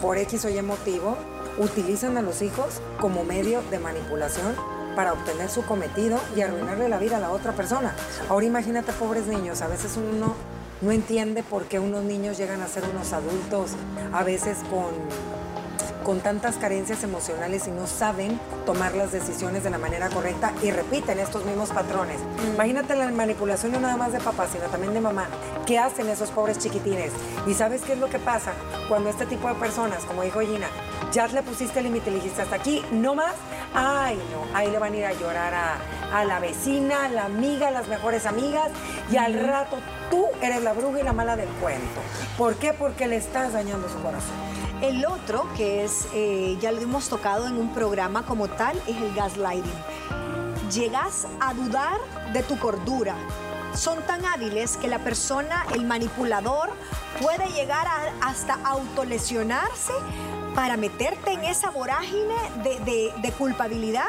por 0.00 0.16
X 0.18 0.44
o 0.46 0.48
Y 0.48 0.62
motivo, 0.62 1.16
utilizan 1.58 2.16
a 2.16 2.22
los 2.22 2.42
hijos 2.42 2.80
como 3.00 3.24
medio 3.24 3.62
de 3.70 3.78
manipulación 3.78 4.54
para 4.96 5.12
obtener 5.12 5.48
su 5.48 5.62
cometido 5.62 6.18
y 6.36 6.42
arruinarle 6.42 6.88
la 6.88 6.98
vida 6.98 7.16
a 7.16 7.20
la 7.20 7.30
otra 7.30 7.52
persona. 7.52 7.94
Ahora 8.28 8.46
imagínate 8.46 8.92
pobres 8.92 9.26
niños, 9.26 9.62
a 9.62 9.68
veces 9.68 9.96
uno 9.96 10.34
no 10.80 10.92
entiende 10.92 11.42
por 11.42 11.64
qué 11.64 11.78
unos 11.78 12.04
niños 12.04 12.38
llegan 12.38 12.62
a 12.62 12.68
ser 12.68 12.84
unos 12.84 13.12
adultos 13.12 13.72
a 14.12 14.24
veces 14.24 14.58
con, 14.70 14.90
con 16.04 16.20
tantas 16.20 16.56
carencias 16.56 17.02
emocionales 17.04 17.68
y 17.68 17.70
no 17.70 17.86
saben 17.86 18.40
tomar 18.64 18.94
las 18.94 19.12
decisiones 19.12 19.62
de 19.62 19.70
la 19.70 19.78
manera 19.78 20.08
correcta 20.08 20.52
y 20.62 20.70
repiten 20.70 21.18
estos 21.18 21.44
mismos 21.44 21.70
patrones. 21.70 22.18
Mm. 22.18 22.54
Imagínate 22.54 22.96
la 22.96 23.10
manipulación 23.10 23.72
no 23.72 23.80
nada 23.80 23.96
más 23.96 24.12
de 24.12 24.20
papá, 24.20 24.48
sino 24.50 24.64
también 24.64 24.94
de 24.94 25.00
mamá. 25.00 25.26
¿Qué 25.66 25.78
hacen 25.78 26.08
esos 26.08 26.30
pobres 26.30 26.58
chiquitines? 26.58 27.12
¿Y 27.46 27.54
sabes 27.54 27.82
qué 27.82 27.92
es 27.92 27.98
lo 27.98 28.08
que 28.08 28.18
pasa 28.18 28.52
cuando 28.88 29.10
este 29.10 29.26
tipo 29.26 29.48
de 29.48 29.54
personas, 29.54 30.04
como 30.04 30.22
dijo 30.22 30.40
Gina, 30.40 30.68
ya 31.12 31.26
le 31.28 31.42
pusiste 31.42 31.80
el 31.80 31.86
límite, 31.86 32.10
le 32.10 32.16
dijiste 32.16 32.42
hasta 32.42 32.56
aquí, 32.56 32.84
no 32.92 33.14
más? 33.14 33.34
Ay, 33.74 34.16
no, 34.32 34.56
ahí 34.56 34.70
le 34.70 34.78
van 34.78 34.92
a 34.92 34.96
ir 34.96 35.04
a 35.04 35.12
llorar 35.12 35.54
a, 35.54 36.18
a 36.18 36.24
la 36.24 36.38
vecina, 36.40 37.04
a 37.04 37.08
la 37.08 37.24
amiga, 37.24 37.68
a 37.68 37.70
las 37.70 37.88
mejores 37.88 38.26
amigas 38.26 38.70
y 39.10 39.16
al 39.16 39.34
rato 39.34 39.78
tú 40.10 40.26
eres 40.40 40.62
la 40.62 40.72
bruja 40.72 41.00
y 41.00 41.02
la 41.02 41.12
mala 41.12 41.36
del 41.36 41.48
cuento. 41.60 42.00
¿Por 42.36 42.56
qué? 42.56 42.72
Porque 42.72 43.06
le 43.06 43.16
estás 43.16 43.52
dañando 43.52 43.88
su 43.88 44.00
corazón. 44.00 44.34
El 44.82 45.04
otro, 45.04 45.46
que 45.56 45.84
es, 45.84 46.08
eh, 46.14 46.56
ya 46.60 46.72
lo 46.72 46.80
hemos 46.80 47.08
tocado 47.08 47.46
en 47.46 47.58
un 47.58 47.74
programa 47.74 48.24
como 48.24 48.48
tal, 48.48 48.76
es 48.86 48.96
el 48.96 49.14
gaslighting. 49.14 49.72
Llegas 50.72 51.26
a 51.40 51.52
dudar 51.52 51.98
de 52.32 52.42
tu 52.42 52.58
cordura, 52.58 53.14
son 53.74 54.02
tan 54.02 54.24
hábiles 54.24 54.76
que 54.76 54.88
la 54.88 54.98
persona, 54.98 55.66
el 55.74 55.84
manipulador, 55.84 56.70
puede 57.20 57.46
llegar 57.52 57.86
hasta 58.22 58.54
autolesionarse 58.64 59.92
para 60.60 60.76
meterte 60.76 61.32
en 61.32 61.42
esa 61.44 61.70
vorágine 61.70 62.34
de 62.62 63.32
culpabilidad. 63.38 64.04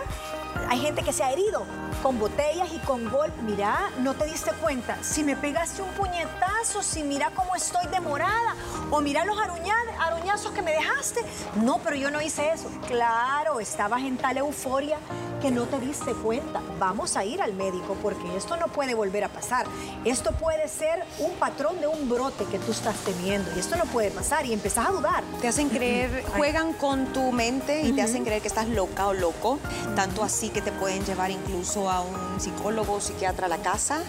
Hay 0.69 0.79
gente 0.79 1.03
que 1.03 1.13
se 1.13 1.23
ha 1.23 1.31
herido 1.31 1.65
con 2.01 2.19
botellas 2.19 2.69
y 2.73 2.79
con 2.79 3.09
gol. 3.09 3.31
Mira, 3.43 3.89
no 3.99 4.13
te 4.13 4.25
diste 4.25 4.51
cuenta. 4.53 4.97
Si 5.03 5.23
me 5.23 5.35
pegaste 5.35 5.81
un 5.81 5.89
puñetazo, 5.91 6.81
si 6.81 7.03
mira 7.03 7.31
cómo 7.35 7.55
estoy 7.55 7.87
demorada, 7.87 8.55
o 8.89 9.01
mira 9.01 9.25
los 9.25 9.37
aruñazos 9.39 10.51
que 10.51 10.61
me 10.61 10.71
dejaste. 10.71 11.21
No, 11.61 11.79
pero 11.79 11.95
yo 11.95 12.09
no 12.11 12.21
hice 12.21 12.51
eso. 12.51 12.69
Claro, 12.87 13.59
estabas 13.59 14.01
en 14.01 14.17
tal 14.17 14.37
euforia 14.37 14.97
que 15.41 15.51
no 15.51 15.65
te 15.65 15.79
diste 15.79 16.13
cuenta. 16.13 16.61
Vamos 16.79 17.17
a 17.17 17.25
ir 17.25 17.41
al 17.41 17.53
médico 17.53 17.97
porque 18.01 18.37
esto 18.37 18.57
no 18.57 18.67
puede 18.67 18.93
volver 18.93 19.23
a 19.23 19.29
pasar. 19.29 19.65
Esto 20.05 20.31
puede 20.33 20.67
ser 20.67 21.03
un 21.19 21.31
patrón 21.33 21.79
de 21.81 21.87
un 21.87 22.07
brote 22.09 22.45
que 22.45 22.59
tú 22.59 22.71
estás 22.71 22.95
teniendo 22.97 23.49
y 23.55 23.59
esto 23.59 23.75
no 23.75 23.85
puede 23.85 24.11
pasar 24.11 24.45
y 24.45 24.53
empezás 24.53 24.87
a 24.87 24.91
dudar. 24.91 25.23
Te 25.41 25.47
hacen 25.47 25.69
creer, 25.69 26.23
juegan 26.37 26.73
con 26.73 27.07
tu 27.07 27.31
mente 27.31 27.81
y 27.81 27.91
te 27.93 28.03
hacen 28.03 28.23
creer 28.23 28.41
que 28.41 28.47
estás 28.47 28.67
loca 28.67 29.07
o 29.07 29.13
loco, 29.13 29.59
tanto 29.95 30.23
así 30.23 30.49
que 30.51 30.61
te 30.61 30.71
pueden 30.71 31.03
llevar 31.05 31.31
incluso 31.31 31.89
a 31.89 32.01
un 32.01 32.39
psicólogo 32.39 32.93
o 32.93 33.01
psiquiatra 33.01 33.45
a 33.47 33.49
la 33.49 33.57
casa. 33.57 34.01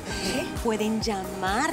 Pueden 0.62 1.00
llamar 1.00 1.72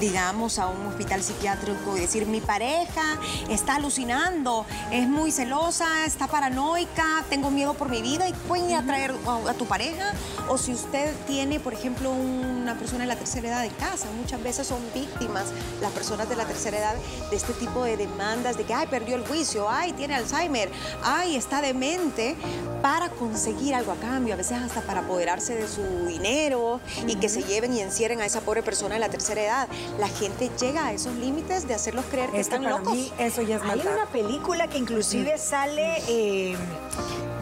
digamos, 0.00 0.58
a 0.58 0.66
un 0.66 0.86
hospital 0.86 1.22
psiquiátrico 1.22 1.96
y 1.96 2.00
decir, 2.00 2.26
mi 2.26 2.40
pareja 2.40 3.18
está 3.48 3.76
alucinando, 3.76 4.66
es 4.90 5.06
muy 5.08 5.30
celosa, 5.30 6.06
está 6.06 6.26
paranoica, 6.26 7.24
tengo 7.28 7.50
miedo 7.50 7.74
por 7.74 7.88
mi 7.88 8.02
vida 8.02 8.28
y 8.28 8.32
pueden 8.32 8.74
atraer 8.74 9.14
a, 9.26 9.50
a 9.50 9.54
tu 9.54 9.66
pareja. 9.66 10.12
O 10.48 10.58
si 10.58 10.72
usted 10.72 11.14
tiene, 11.26 11.60
por 11.60 11.74
ejemplo, 11.74 12.10
una 12.10 12.74
persona 12.74 13.04
de 13.04 13.08
la 13.08 13.16
tercera 13.16 13.48
edad 13.48 13.62
de 13.62 13.68
casa, 13.68 14.06
muchas 14.18 14.42
veces 14.42 14.66
son 14.66 14.80
víctimas 14.94 15.46
las 15.80 15.92
personas 15.92 16.28
de 16.28 16.36
la 16.36 16.44
tercera 16.44 16.78
edad 16.78 16.94
de 17.30 17.36
este 17.36 17.52
tipo 17.52 17.84
de 17.84 17.96
demandas 17.96 18.56
de 18.56 18.64
que, 18.64 18.74
ay, 18.74 18.86
perdió 18.86 19.16
el 19.16 19.26
juicio, 19.26 19.68
ay, 19.68 19.92
tiene 19.92 20.14
Alzheimer, 20.14 20.70
ay, 21.04 21.36
está 21.36 21.60
demente, 21.60 22.36
para 22.82 23.10
conseguir 23.10 23.74
algo 23.74 23.92
a 23.92 23.96
cambio, 23.96 24.34
a 24.34 24.36
veces 24.36 24.58
hasta 24.58 24.80
para 24.80 25.00
apoderarse 25.00 25.54
de 25.54 25.68
su 25.68 26.06
dinero 26.06 26.80
y 27.06 27.16
que 27.16 27.28
se 27.28 27.42
lleven 27.42 27.74
y 27.74 27.80
encierren 27.80 28.20
a 28.20 28.26
esa 28.26 28.40
pobre 28.40 28.62
persona 28.62 28.94
de 28.94 29.00
la 29.00 29.08
tercera 29.10 29.42
edad 29.42 29.68
la 29.98 30.08
gente 30.08 30.50
llega 30.60 30.86
a 30.86 30.92
esos 30.92 31.14
límites 31.16 31.66
de 31.66 31.74
hacerlos 31.74 32.04
creer 32.10 32.30
que 32.30 32.40
están 32.40 32.64
locos. 32.64 32.96
eso 33.18 33.42
ya 33.42 33.56
es 33.56 33.62
Hay 33.62 33.80
una 33.80 34.06
película 34.06 34.68
que 34.68 34.78
inclusive 34.78 35.38
sale... 35.38 36.02
Eh, 36.08 36.56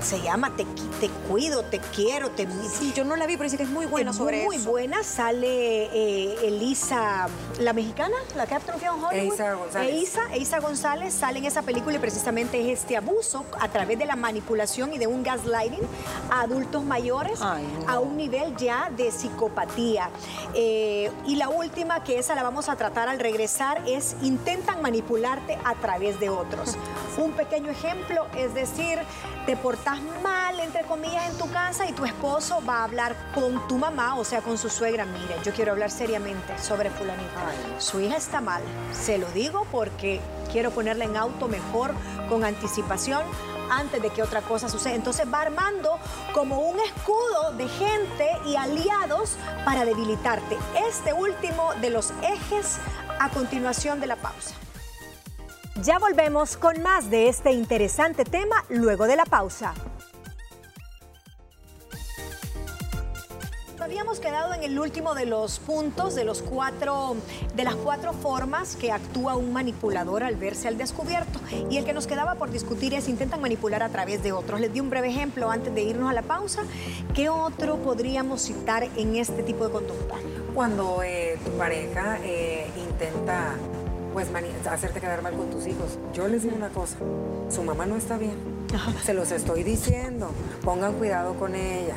se 0.01 0.21
llama 0.21 0.51
Te, 0.57 0.65
te 1.01 1.09
cuido, 1.29 1.63
te 1.65 1.79
quiero, 1.79 2.31
te... 2.31 2.47
Sí, 2.71 2.93
yo 2.95 3.05
no 3.05 3.17
la 3.17 3.27
vi, 3.27 3.37
pero 3.37 3.45
dice 3.45 3.57
que 3.57 3.65
es 3.65 3.69
muy 3.69 3.87
buena 3.87 4.13
sobre 4.13 4.45
muy 4.45 4.57
eso. 4.57 4.65
Muy 4.65 4.73
buena, 4.73 5.03
sale 5.03 5.85
eh, 5.87 6.47
Elisa, 6.47 7.29
la 7.61 7.73
mexicana, 7.73 8.17
la 8.37 8.47
que 8.47 8.55
ha 8.55 8.61
triunfado 8.61 8.97
en 8.97 9.05
Hollywood. 9.05 9.27
Elisa 9.29 9.55
González. 9.55 9.91
Elisa, 9.91 10.21
Elisa 10.33 10.61
González 10.61 11.15
sale 11.15 11.39
en 11.39 11.45
esa 11.45 11.63
película 11.63 11.97
y 11.97 11.99
precisamente 11.99 12.61
es 12.61 12.81
este 12.81 12.97
abuso 12.97 13.45
a 13.61 13.69
través 13.69 13.99
de 13.99 14.07
la 14.07 14.17
manipulación 14.17 14.93
y 14.93 14.99
de 14.99 15.07
un 15.07 15.23
gaslighting 15.23 15.87
a 16.31 16.43
adultos 16.43 16.85
mayores 16.85 17.41
a 17.41 18.01
un 18.01 18.17
nivel 18.17 18.57
ya 18.57 18.91
de 18.97 19.11
psicopatía. 19.11 20.11
Eh, 20.55 21.11
y 21.27 21.37
la 21.37 21.49
última, 21.49 22.05
que 22.05 22.19
esa 22.19 22.35
la 22.35 22.43
vamos 22.43 22.69
a 22.69 22.77
tratar 22.77 23.09
al 23.09 23.19
regresar, 23.19 23.83
es 23.87 24.17
intentan 24.23 24.83
manipularte 24.83 25.59
a 25.65 25.75
través 25.75 26.21
de 26.21 26.31
otros. 26.31 26.77
un 27.19 27.33
pequeño 27.33 27.71
ejemplo, 27.71 28.27
es 28.37 28.55
decir, 28.55 28.99
te 29.47 29.57
portas 29.57 29.88
mal, 30.23 30.61
entre 30.61 30.83
comillas, 30.83 31.29
en 31.31 31.39
tu 31.39 31.51
casa 31.51 31.87
y 31.87 31.93
tu 31.93 32.05
esposo 32.05 32.63
va 32.67 32.79
a 32.79 32.85
hablar 32.85 33.17
con 33.35 33.67
tu 33.69 33.79
mamá, 33.79 34.17
o 34.17 34.25
sea, 34.25 34.41
con 34.41 34.59
su 34.59 34.69
suegra. 34.69 35.05
Mire, 35.05 35.37
yo 35.45 35.53
quiero 35.53 35.73
hablar 35.73 35.91
seriamente 35.91 36.59
sobre 36.59 36.91
fulanita. 36.91 37.53
Su 37.79 38.01
hija 38.01 38.17
está 38.17 38.41
mal. 38.41 38.63
Se 38.93 39.19
lo 39.19 39.31
digo 39.33 39.67
porque 39.71 40.21
quiero 40.53 40.71
ponerla 40.71 41.05
en 41.05 41.17
auto 41.17 41.49
mejor, 41.49 41.95
con 42.29 42.45
anticipación 42.45 43.23
antes 43.71 44.01
de 44.03 44.11
que 44.11 44.23
otra 44.23 44.43
cosa 44.43 44.69
suceda. 44.69 44.95
Entonces 44.95 45.27
va 45.33 45.43
armando 45.43 45.99
como 46.33 46.61
un 46.61 46.79
escudo 46.81 47.53
de 47.57 47.69
gente 47.69 48.31
y 48.47 48.57
aliados 48.57 49.37
para 49.65 49.85
debilitarte. 49.85 50.57
Este 50.89 51.13
último 51.13 51.73
de 51.81 51.91
los 51.91 52.13
ejes 52.23 52.79
a 53.19 53.29
continuación 53.31 54.01
de 54.01 54.07
la 54.07 54.17
pausa. 54.17 54.55
Ya 55.85 56.01
volvemos 56.01 56.57
con 56.57 56.83
más 56.83 57.09
de 57.09 57.29
este 57.29 57.53
interesante 57.53 58.25
tema 58.25 58.65
luego 58.69 59.07
de 59.07 59.15
la 59.15 59.25
pausa. 59.25 59.75
Habíamos 63.79 64.19
quedado 64.19 64.53
en 64.55 64.65
el 64.65 64.79
último 64.79 65.15
de 65.15 65.25
los 65.25 65.61
puntos, 65.61 66.17
de, 66.17 66.25
los 66.25 66.43
cuatro, 66.43 67.17
de 67.55 67.63
las 67.63 67.77
cuatro 67.77 68.13
formas 68.13 68.75
que 68.75 68.91
actúa 68.91 69.37
un 69.37 69.53
manipulador 69.53 70.25
al 70.25 70.35
verse 70.35 70.67
al 70.67 70.77
descubierto. 70.77 71.39
Y 71.71 71.77
el 71.77 71.85
que 71.85 71.93
nos 71.93 72.09
quedaba 72.09 72.35
por 72.35 72.51
discutir 72.51 72.93
es 72.93 73.09
intentan 73.09 73.41
manipular 73.41 73.85
a 73.85 73.89
través 73.89 74.21
de 74.23 74.33
otros. 74.33 74.61
Les 74.61 74.73
di 74.73 74.81
un 74.81 74.91
breve 74.91 75.09
ejemplo 75.09 75.49
antes 75.49 75.73
de 75.73 75.83
irnos 75.83 76.11
a 76.11 76.13
la 76.13 76.23
pausa. 76.23 76.65
¿Qué 77.15 77.29
otro 77.29 77.77
podríamos 77.77 78.43
citar 78.43 78.83
en 78.97 79.17
este 79.17 79.45
tipo 79.45 79.65
de 79.65 79.73
conducta? 79.73 80.17
Cuando 80.55 81.03
eh, 81.05 81.39
tu 81.45 81.53
pareja 81.53 82.19
eh, 82.25 82.69
intenta 82.77 83.55
pues 84.27 84.67
hacerte 84.67 85.01
quedar 85.01 85.23
mal 85.23 85.35
con 85.35 85.49
tus 85.51 85.67
hijos. 85.69 85.97
Yo 86.13 86.27
les 86.27 86.43
digo 86.43 86.57
una 86.57 86.71
cosa, 86.71 86.97
su 87.51 87.63
mamá 87.63 87.87
no 87.87 87.95
está 87.95 88.19
bien. 88.19 88.37
Se 89.05 89.15
los 89.15 89.31
estoy 89.31 89.63
diciendo. 89.63 90.31
Pongan 90.65 90.95
cuidado 90.95 91.35
con 91.35 91.55
ella. 91.55 91.95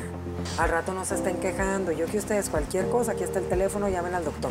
Al 0.58 0.68
rato 0.68 0.92
no 0.92 1.04
se 1.04 1.14
estén 1.14 1.36
quejando. 1.38 1.92
Yo 1.92 2.06
que 2.06 2.18
ustedes, 2.18 2.48
cualquier 2.48 2.88
cosa, 2.88 3.12
aquí 3.12 3.24
está 3.24 3.38
el 3.38 3.48
teléfono, 3.48 3.88
llamen 3.88 4.14
al 4.14 4.24
doctor. 4.24 4.50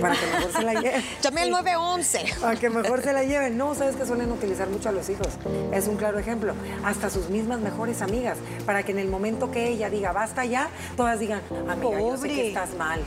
Para 0.00 0.14
que 0.14 0.26
mejor 0.26 0.52
se 0.52 0.62
la 0.62 0.74
lleven. 0.80 1.02
Llame 1.22 1.40
al 1.42 1.50
911. 1.50 2.24
Para 2.40 2.56
que 2.56 2.70
mejor 2.70 3.02
se 3.02 3.12
la 3.12 3.24
lleven. 3.24 3.58
No, 3.58 3.74
sabes 3.74 3.96
que 3.96 4.06
suelen 4.06 4.32
utilizar 4.32 4.68
mucho 4.68 4.88
a 4.88 4.92
los 4.92 5.08
hijos. 5.08 5.28
Es 5.72 5.86
un 5.86 5.96
claro 5.96 6.18
ejemplo. 6.18 6.54
Hasta 6.84 7.10
sus 7.10 7.28
mismas 7.28 7.60
mejores 7.60 8.00
amigas. 8.00 8.38
Para 8.64 8.82
que 8.82 8.92
en 8.92 8.98
el 8.98 9.08
momento 9.08 9.50
que 9.50 9.68
ella 9.68 9.90
diga 9.90 10.12
basta 10.12 10.44
ya, 10.44 10.68
todas 10.96 11.18
digan, 11.18 11.42
amiga, 11.68 12.00
yo 12.00 12.16
sé 12.16 12.28
que 12.28 12.48
estás 12.48 12.74
mal. 12.74 13.00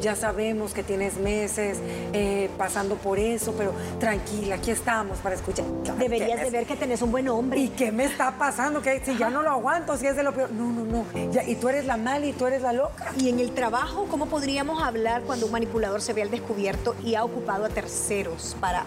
Ya 0.00 0.16
sabemos 0.16 0.72
que 0.72 0.82
tienes 0.82 1.18
meses 1.18 1.78
eh, 2.12 2.50
pasando 2.58 2.96
por 2.96 3.18
eso, 3.18 3.54
pero 3.56 3.72
tranquila, 4.00 4.56
aquí 4.56 4.70
estamos 4.70 5.18
para 5.18 5.34
escuchar. 5.34 5.66
Deberías 5.98 6.40
de 6.40 6.50
ver 6.50 6.66
que 6.66 6.76
tenés 6.76 7.02
un 7.02 7.12
buen 7.12 7.28
hombre. 7.28 7.60
¿Y 7.60 7.68
qué 7.68 7.92
me 7.92 8.04
está 8.04 8.32
pasando? 8.32 8.82
Que 8.82 9.00
si 9.04 9.16
ya 9.16 9.30
no 9.30 9.42
lo 9.42 9.50
aguanto, 9.50 9.96
si 9.96 10.06
es 10.06 10.16
de 10.16 10.22
lo 10.22 10.32
peor. 10.32 10.50
No, 10.50 10.70
no, 10.70 10.84
no. 10.84 11.04
y 11.46 11.54
tú 11.58 11.68
eres 11.68 11.84
la 11.84 11.96
mal 11.96 12.24
y 12.24 12.32
tú 12.32 12.46
eres 12.46 12.62
la 12.62 12.72
loca. 12.72 13.12
Y 13.18 13.28
en 13.28 13.40
el 13.40 13.52
trabajo, 13.52 14.06
¿cómo 14.10 14.26
podríamos 14.26 14.82
hablar 14.82 15.22
cuando 15.22 15.46
un 15.46 15.52
manipulador 15.52 16.00
se 16.00 16.12
ve 16.12 16.22
al 16.22 16.30
descubierto 16.30 16.94
y 17.04 17.14
ha 17.14 17.24
ocupado 17.24 17.64
a 17.64 17.68
terceros 17.68 18.56
para 18.60 18.84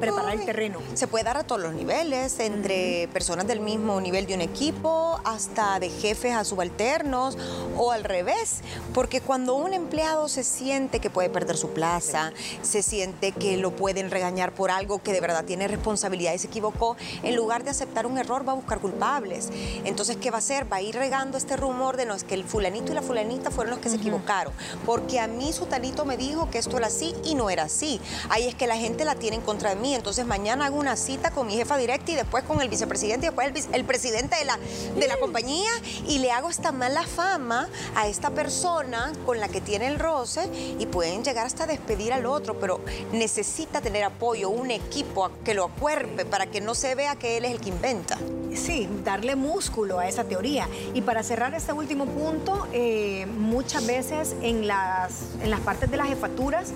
preparar 0.00 0.34
el 0.34 0.44
terreno? 0.44 0.80
Se 0.94 1.06
puede 1.06 1.24
dar 1.24 1.36
a 1.36 1.44
todos 1.44 1.60
los 1.60 1.74
niveles, 1.74 2.38
entre 2.40 3.08
personas 3.12 3.46
del 3.46 3.60
mismo 3.60 4.00
nivel 4.00 4.26
de 4.26 4.34
un 4.34 4.40
equipo, 4.40 5.20
hasta 5.24 5.78
de 5.78 5.90
jefes 5.90 6.34
a 6.34 6.44
subalternos 6.44 7.36
o 7.76 7.92
al 7.92 8.04
revés. 8.04 8.60
Porque 8.92 9.20
cuando 9.20 9.54
un 9.54 9.74
empleado 9.74 10.28
se 10.28 10.44
siente 10.44 11.00
que 11.00 11.10
puede 11.10 11.28
perder 11.30 11.56
su 11.56 11.70
plaza, 11.70 12.32
se 12.62 12.82
siente 12.82 13.32
que 13.32 13.56
lo 13.56 13.72
pueden 13.72 14.10
regañar 14.10 14.52
por 14.52 14.70
algo 14.70 15.02
que 15.02 15.12
de 15.12 15.20
verdad 15.20 15.44
tiene 15.44 15.68
responsabilidad 15.68 16.32
y 16.32 16.38
se 16.38 16.46
equivocó, 16.46 16.96
en 17.22 17.36
lugar 17.36 17.64
de 17.64 17.70
aceptar 17.70 18.06
un 18.06 18.18
error 18.18 18.46
va 18.46 18.52
a 18.52 18.56
buscar 18.56 18.78
culpables. 18.78 19.50
Entonces, 19.84 20.16
¿qué 20.16 20.30
va 20.30 20.36
a 20.36 20.38
hacer? 20.38 20.70
Va 20.72 20.76
a 20.76 20.82
ir 20.82 20.94
regando 20.94 21.36
este 21.36 21.56
rumor 21.56 21.96
de 21.96 22.06
no 22.06 22.13
es 22.14 22.24
que 22.24 22.34
el 22.34 22.44
fulanito 22.44 22.92
y 22.92 22.94
la 22.94 23.02
fulanita 23.02 23.50
fueron 23.50 23.72
los 23.72 23.80
que 23.80 23.88
se 23.88 23.96
equivocaron, 23.96 24.52
porque 24.84 25.20
a 25.20 25.26
mí 25.26 25.52
su 25.52 25.66
talito 25.66 26.04
me 26.04 26.16
dijo 26.16 26.50
que 26.50 26.58
esto 26.58 26.76
era 26.76 26.88
así 26.88 27.14
y 27.24 27.34
no 27.34 27.50
era 27.50 27.64
así. 27.64 28.00
Ahí 28.28 28.46
es 28.46 28.54
que 28.54 28.66
la 28.66 28.76
gente 28.76 29.04
la 29.04 29.14
tiene 29.14 29.36
en 29.36 29.42
contra 29.42 29.70
de 29.70 29.76
mí, 29.76 29.94
entonces 29.94 30.26
mañana 30.26 30.66
hago 30.66 30.76
una 30.76 30.96
cita 30.96 31.30
con 31.30 31.46
mi 31.46 31.54
jefa 31.54 31.76
directa 31.76 32.12
y 32.12 32.14
después 32.14 32.44
con 32.44 32.60
el 32.60 32.68
vicepresidente 32.68 33.26
y 33.26 33.28
después 33.30 33.68
el, 33.72 33.84
presidente 33.84 34.36
de 34.36 34.44
la, 34.44 34.58
de 34.96 35.08
la 35.08 35.16
compañía 35.18 35.70
y 36.06 36.18
le 36.18 36.30
hago 36.30 36.50
esta 36.50 36.72
mala 36.72 37.02
fama 37.02 37.68
a 37.94 38.08
esta 38.08 38.30
persona 38.30 39.12
con 39.26 39.40
la 39.40 39.48
que 39.48 39.60
tiene 39.60 39.86
el 39.86 39.98
roce 39.98 40.48
y 40.78 40.86
pueden 40.86 41.24
llegar 41.24 41.46
hasta 41.46 41.66
despedir 41.66 42.12
al 42.12 42.26
otro, 42.26 42.58
pero 42.58 42.80
necesita 43.12 43.80
tener 43.80 44.04
apoyo, 44.04 44.50
un 44.50 44.70
equipo 44.70 45.30
que 45.44 45.54
lo 45.54 45.64
acuerpe 45.64 46.24
para 46.24 46.46
que 46.46 46.60
no 46.60 46.74
se 46.74 46.94
vea 46.94 47.16
que 47.16 47.36
él 47.36 47.44
es 47.44 47.52
el 47.52 47.60
que 47.60 47.68
inventa. 47.70 48.18
Sí, 48.54 48.88
darle 49.04 49.36
músculo 49.36 49.98
a 49.98 50.08
esa 50.08 50.24
teoría. 50.24 50.68
Y 50.94 51.02
para 51.02 51.22
cerrar 51.22 51.54
este 51.54 51.72
último 51.72 52.03
punto, 52.06 52.66
eh, 52.72 53.26
muchas 53.38 53.86
veces 53.86 54.36
en 54.42 54.66
las, 54.66 55.34
en 55.42 55.50
las 55.50 55.60
partes 55.60 55.90
de 55.90 55.96
las 55.96 56.08
jefaturas, 56.08 56.72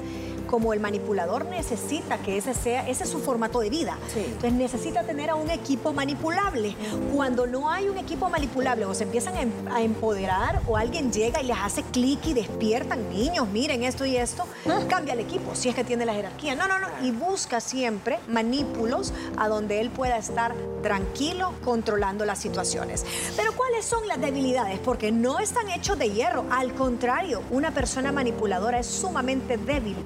como 0.49 0.73
el 0.73 0.81
manipulador 0.81 1.45
necesita 1.45 2.19
que 2.19 2.37
ese 2.37 2.55
sea, 2.55 2.88
ese 2.88 3.05
es 3.05 3.11
su 3.11 3.21
formato 3.21 3.61
de 3.61 3.71
vida. 3.71 3.97
Entonces 4.17 4.52
necesita 4.52 5.05
tener 5.05 5.31
a 5.31 5.37
un 5.37 5.50
equipo 5.50 5.93
manipulable. 5.93 6.75
Cuando 7.14 7.47
no 7.47 7.71
hay 7.71 7.88
un 7.88 7.99
equipo 7.99 8.28
manipulable 8.28 8.85
o 8.85 8.95
se 8.95 9.05
empiezan 9.05 9.37
em, 9.37 9.52
a 9.71 9.83
empoderar 9.83 10.61
o 10.67 10.76
alguien 10.76 11.12
llega 11.12 11.40
y 11.40 11.47
les 11.47 11.57
hace 11.57 11.83
clic 11.85 12.26
y 12.26 12.35
despiertan, 12.35 13.09
niños, 13.11 13.47
miren 13.49 13.85
esto 13.85 14.05
y 14.05 14.17
esto, 14.17 14.47
ah. 14.67 14.81
cambia 14.88 15.14
el 15.14 15.21
equipo, 15.21 15.55
si 15.55 15.69
es 15.69 15.75
que 15.75 15.85
tiene 15.85 16.05
la 16.05 16.14
jerarquía. 16.14 16.55
No, 16.55 16.67
no, 16.67 16.78
no. 16.78 16.88
Y 17.02 17.11
busca 17.11 17.61
siempre 17.61 18.19
manípulos 18.26 19.12
a 19.37 19.49
donde 19.49 19.81
él 19.81 19.90
pueda 19.90 20.17
estar 20.17 20.55
tranquilo 20.83 21.52
controlando 21.64 22.25
las 22.25 22.38
situaciones. 22.38 23.05
Pero 23.37 23.52
¿cuáles 23.55 23.85
son 23.85 24.09
las 24.09 24.21
debilidades? 24.21 24.78
Porque 24.78 25.12
no 25.12 25.38
están 25.38 25.69
hechos 25.71 25.99
de 25.99 26.11
hierro. 26.11 26.47
Al 26.50 26.73
contrario, 26.75 27.43
una 27.50 27.71
persona 27.73 28.12
manipuladora 28.12 28.78
es 28.78 28.87
sumamente 28.87 29.59
débil. 29.59 29.97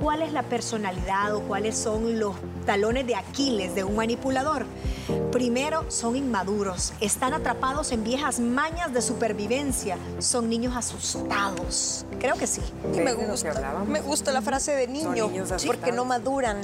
¿Cuál 0.00 0.22
es 0.22 0.32
la 0.32 0.42
personalidad 0.42 1.34
o 1.34 1.42
cuáles 1.42 1.76
son 1.76 2.18
los 2.18 2.34
talones 2.64 3.06
de 3.06 3.16
Aquiles 3.16 3.74
de 3.74 3.84
un 3.84 3.96
manipulador? 3.96 4.64
Primero, 5.32 5.84
son 5.90 6.16
inmaduros, 6.16 6.92
están 7.00 7.34
atrapados 7.34 7.92
en 7.92 8.04
viejas 8.04 8.40
mañas 8.40 8.92
de 8.92 9.02
supervivencia, 9.02 9.98
son 10.18 10.48
niños 10.48 10.76
asustados. 10.76 12.06
Creo 12.18 12.36
que 12.36 12.46
sí. 12.46 12.60
me 12.94 13.12
gusta, 13.12 13.84
me 13.86 14.00
gusta 14.00 14.32
la 14.32 14.42
frase 14.42 14.72
de 14.72 14.86
niño, 14.86 15.30
porque 15.66 15.92
no 15.92 16.04
maduran. 16.04 16.58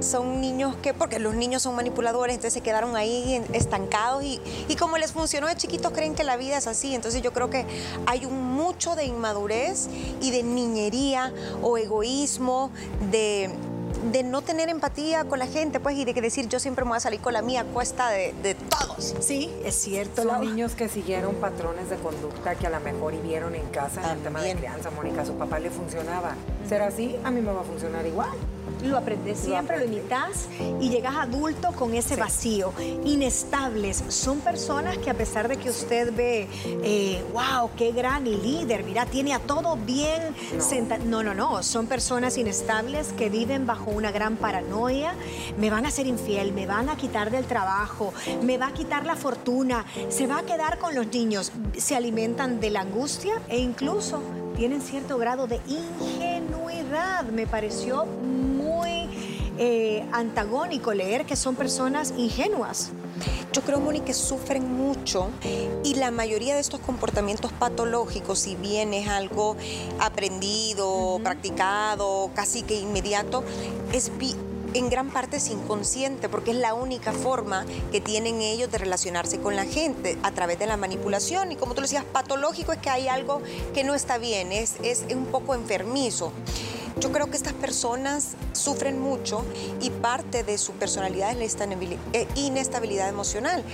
Son 0.00 0.40
niños 0.40 0.74
que, 0.82 0.94
porque 0.94 1.18
los 1.18 1.34
niños 1.34 1.62
son 1.62 1.76
manipuladores, 1.76 2.34
entonces 2.34 2.54
se 2.54 2.60
quedaron 2.60 2.96
ahí 2.96 3.42
estancados 3.52 4.24
y, 4.24 4.40
y 4.68 4.76
como 4.76 4.98
les 4.98 5.12
funcionó 5.12 5.46
de 5.46 5.54
chiquitos 5.54 5.92
creen 5.92 6.14
que 6.14 6.24
la 6.24 6.36
vida 6.36 6.56
es 6.58 6.66
así. 6.66 6.94
Entonces 6.94 7.22
yo 7.22 7.32
creo 7.32 7.50
que 7.50 7.66
hay 8.06 8.24
un 8.24 8.52
mucho 8.54 8.96
de 8.96 9.04
inmadurez 9.04 9.88
y 10.20 10.30
de 10.30 10.42
niñería 10.42 11.32
o 11.62 11.78
egoísmo, 11.78 12.70
de 13.10 13.50
de 14.10 14.22
no 14.22 14.42
tener 14.42 14.68
empatía 14.68 15.24
con 15.24 15.38
la 15.38 15.46
gente, 15.46 15.78
pues, 15.78 15.96
y 15.96 16.04
de 16.04 16.14
que 16.14 16.20
decir 16.20 16.48
yo 16.48 16.58
siempre 16.58 16.84
me 16.84 16.90
voy 16.90 16.96
a 16.96 17.00
salir 17.00 17.20
con 17.20 17.32
la 17.32 17.42
mía 17.42 17.60
a 17.60 17.64
cuesta 17.64 18.10
de, 18.10 18.56
todos. 18.68 19.14
Sí, 19.20 19.52
es 19.64 19.74
cierto. 19.74 20.22
Son 20.22 20.40
niños 20.40 20.74
que 20.74 20.88
siguieron 20.88 21.36
patrones 21.36 21.88
de 21.90 21.96
conducta 21.96 22.54
que 22.54 22.66
a 22.66 22.70
lo 22.70 22.80
mejor 22.80 23.12
vivieron 23.12 23.54
en 23.54 23.66
casa 23.68 24.02
en 24.04 24.18
el 24.18 24.22
tema 24.22 24.42
de 24.42 24.56
crianza, 24.56 24.90
Mónica, 24.90 25.22
a 25.22 25.26
su 25.26 25.34
papá 25.34 25.58
le 25.58 25.70
funcionaba. 25.70 26.34
¿Será 26.68 26.88
así? 26.88 27.16
A 27.24 27.30
mí 27.30 27.40
me 27.40 27.52
va 27.52 27.60
a 27.60 27.64
funcionar 27.64 28.06
igual 28.06 28.30
lo 28.84 28.98
aprendes 28.98 29.38
siempre, 29.38 29.78
lo, 29.78 29.84
imitas 29.84 30.48
y 30.80 30.88
llegas 30.88 31.16
adulto 31.16 31.72
con 31.72 31.94
ese 31.94 32.16
vacío. 32.16 32.72
Inestables 33.04 34.02
son 34.08 34.40
personas 34.40 34.98
que 34.98 35.10
a 35.10 35.14
pesar 35.14 35.48
de 35.48 35.56
que 35.56 35.70
usted 35.70 36.12
ve, 36.14 36.48
wow, 37.32 37.66
eh, 37.66 37.70
qué 37.76 37.92
gran 37.92 38.24
líder, 38.24 38.84
mira, 38.84 39.06
tiene 39.06 39.34
a 39.34 39.38
todo 39.38 39.76
bien 39.76 40.34
sentado. 40.58 41.04
No, 41.04 41.22
no, 41.22 41.34
no, 41.34 41.62
son 41.62 41.86
personas 41.86 42.38
inestables 42.38 43.12
que 43.12 43.30
viven 43.30 43.66
bajo 43.66 43.90
una 43.90 44.10
gran 44.10 44.36
paranoia. 44.36 45.14
Me 45.58 45.70
van 45.70 45.86
a 45.86 45.90
ser 45.90 46.06
infiel, 46.06 46.52
me 46.52 46.66
van 46.66 46.88
a 46.88 46.96
quitar 46.96 47.30
del 47.30 47.44
trabajo, 47.44 48.12
me 48.42 48.58
va 48.58 48.68
a 48.68 48.72
quitar 48.72 49.06
la 49.06 49.16
fortuna, 49.16 49.84
se 50.08 50.26
va 50.26 50.38
a 50.38 50.42
quedar 50.42 50.78
con 50.78 50.94
los 50.94 51.06
niños. 51.08 51.52
Se 51.76 51.96
alimentan 51.96 52.60
de 52.60 52.70
la 52.70 52.80
angustia 52.80 53.34
e 53.48 53.58
incluso 53.58 54.22
tienen 54.56 54.80
cierto 54.80 55.18
grado 55.18 55.46
de 55.46 55.60
ingenuidad. 55.66 57.24
Me 57.24 57.46
pareció 57.46 58.06
eh, 59.58 60.04
antagónico 60.12 60.94
leer 60.94 61.26
que 61.26 61.36
son 61.36 61.56
personas 61.56 62.14
ingenuas. 62.16 62.90
Yo 63.52 63.60
creo, 63.62 63.80
Moni, 63.80 64.00
que 64.00 64.14
sufren 64.14 64.72
mucho 64.72 65.28
y 65.84 65.94
la 65.96 66.10
mayoría 66.10 66.54
de 66.54 66.60
estos 66.60 66.80
comportamientos 66.80 67.52
patológicos, 67.52 68.38
si 68.38 68.56
bien 68.56 68.94
es 68.94 69.08
algo 69.08 69.56
aprendido, 70.00 71.20
practicado, 71.22 72.30
casi 72.34 72.62
que 72.62 72.80
inmediato, 72.80 73.44
es 73.92 74.10
en 74.74 74.88
gran 74.88 75.10
parte 75.10 75.36
es 75.36 75.48
inconsciente 75.48 76.28
porque 76.28 76.52
es 76.52 76.56
la 76.56 76.74
única 76.74 77.12
forma 77.12 77.66
que 77.90 78.00
tienen 78.00 78.40
ellos 78.40 78.70
de 78.70 78.78
relacionarse 78.78 79.38
con 79.38 79.56
la 79.56 79.64
gente 79.64 80.18
a 80.22 80.30
través 80.32 80.58
de 80.58 80.66
la 80.66 80.76
manipulación 80.76 81.52
y 81.52 81.56
como 81.56 81.74
tú 81.74 81.82
decías, 81.82 82.04
patológico 82.04 82.72
es 82.72 82.78
que 82.78 82.90
hay 82.90 83.08
algo 83.08 83.42
que 83.74 83.84
no 83.84 83.94
está 83.94 84.18
bien, 84.18 84.52
es, 84.52 84.76
es 84.82 85.04
un 85.14 85.26
poco 85.26 85.54
enfermizo. 85.54 86.32
Yo 87.02 87.10
creo 87.10 87.28
que 87.28 87.36
estas 87.36 87.52
personas 87.54 88.36
sufren 88.52 89.00
mucho 89.00 89.44
y 89.80 89.90
parte 89.90 90.44
de 90.44 90.56
su 90.56 90.70
personalidad 90.74 91.32
es 91.32 91.56
la 91.58 91.66
eh, 92.12 92.28
inestabilidad 92.36 93.08
emocional. 93.08 93.64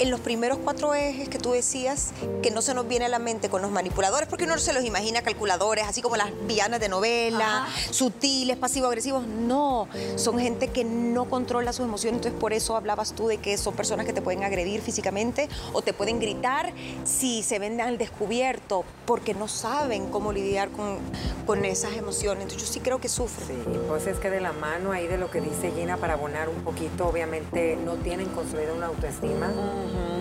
En 0.00 0.10
los 0.10 0.18
primeros 0.18 0.58
cuatro 0.58 0.92
ejes 0.92 1.28
que 1.28 1.38
tú 1.38 1.52
decías, 1.52 2.10
que 2.42 2.50
no 2.50 2.60
se 2.60 2.74
nos 2.74 2.88
viene 2.88 3.04
a 3.04 3.08
la 3.08 3.20
mente 3.20 3.48
con 3.48 3.62
los 3.62 3.70
manipuladores, 3.70 4.28
porque 4.28 4.46
uno 4.46 4.58
se 4.58 4.72
los 4.72 4.84
imagina 4.84 5.22
calculadores, 5.22 5.86
así 5.86 6.02
como 6.02 6.16
las 6.16 6.30
villanas 6.48 6.80
de 6.80 6.88
novela, 6.88 7.68
sutiles, 7.92 8.56
pasivo-agresivos. 8.56 9.28
No, 9.28 9.86
son 10.16 10.40
gente 10.40 10.66
que 10.66 10.82
no 10.82 11.30
controla 11.30 11.72
sus 11.72 11.86
emociones, 11.86 12.18
entonces 12.18 12.40
por 12.40 12.52
eso 12.52 12.74
hablabas 12.74 13.12
tú 13.12 13.28
de 13.28 13.38
que 13.38 13.58
son 13.58 13.74
personas 13.74 14.06
que 14.06 14.12
te 14.12 14.22
pueden 14.22 14.42
agredir 14.42 14.80
físicamente 14.80 15.48
o 15.72 15.82
te 15.82 15.92
pueden 15.92 16.18
gritar 16.18 16.72
si 17.04 17.44
se 17.44 17.60
venden 17.60 17.86
al 17.86 17.96
descubierto, 17.96 18.84
porque 19.06 19.34
no 19.34 19.46
saben 19.46 20.08
cómo 20.08 20.32
lidiar 20.32 20.70
con, 20.70 20.98
con 21.46 21.64
esas 21.64 21.92
emociones. 21.92 22.42
Entonces, 22.42 22.66
yo 22.66 22.71
sí 22.72 22.80
creo 22.80 22.98
que 22.98 23.08
sufre. 23.08 23.44
Sí, 23.44 23.54
pues 23.86 24.06
es 24.06 24.18
que 24.18 24.30
de 24.30 24.40
la 24.40 24.52
mano 24.52 24.92
ahí 24.92 25.06
de 25.06 25.18
lo 25.18 25.30
que 25.30 25.42
dice 25.42 25.70
Gina, 25.72 25.98
para 25.98 26.14
abonar 26.14 26.48
un 26.48 26.62
poquito, 26.62 27.06
obviamente 27.06 27.76
no 27.84 27.96
tienen 27.96 28.28
construida 28.28 28.72
una 28.72 28.86
autoestima, 28.86 29.50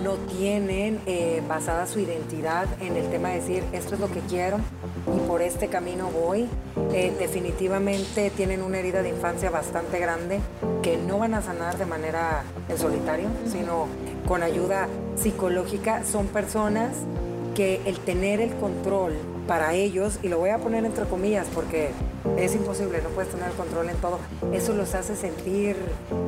no 0.03 0.15
tienen 0.15 0.99
eh, 1.05 1.41
basada 1.47 1.87
su 1.87 1.99
identidad 1.99 2.67
en 2.81 2.97
el 2.97 3.09
tema 3.09 3.29
de 3.29 3.35
decir, 3.35 3.63
esto 3.71 3.95
es 3.95 4.01
lo 4.01 4.11
que 4.11 4.19
quiero 4.19 4.57
y 5.15 5.19
por 5.27 5.41
este 5.41 5.69
camino 5.69 6.09
voy. 6.09 6.49
Eh, 6.93 7.15
definitivamente 7.17 8.29
tienen 8.31 8.61
una 8.61 8.79
herida 8.79 9.01
de 9.01 9.09
infancia 9.09 9.49
bastante 9.49 9.99
grande 9.99 10.41
que 10.83 10.97
no 10.97 11.19
van 11.19 11.33
a 11.35 11.41
sanar 11.41 11.77
de 11.77 11.85
manera 11.85 12.43
en 12.67 12.77
solitario, 12.77 13.29
sino 13.45 13.87
con 14.27 14.43
ayuda 14.43 14.89
psicológica. 15.15 16.03
Son 16.03 16.27
personas 16.27 16.97
que 17.55 17.81
el 17.85 17.97
tener 17.99 18.41
el 18.41 18.53
control 18.55 19.13
para 19.47 19.73
ellos, 19.73 20.19
y 20.21 20.29
lo 20.29 20.39
voy 20.39 20.49
a 20.49 20.57
poner 20.57 20.85
entre 20.85 21.05
comillas 21.05 21.47
porque 21.53 21.91
es 22.37 22.55
imposible, 22.55 23.01
no 23.01 23.09
puedes 23.09 23.31
tener 23.31 23.51
control 23.51 23.89
en 23.89 23.97
todo, 23.97 24.19
eso 24.53 24.73
los 24.73 24.93
hace 24.95 25.15
sentir 25.15 25.75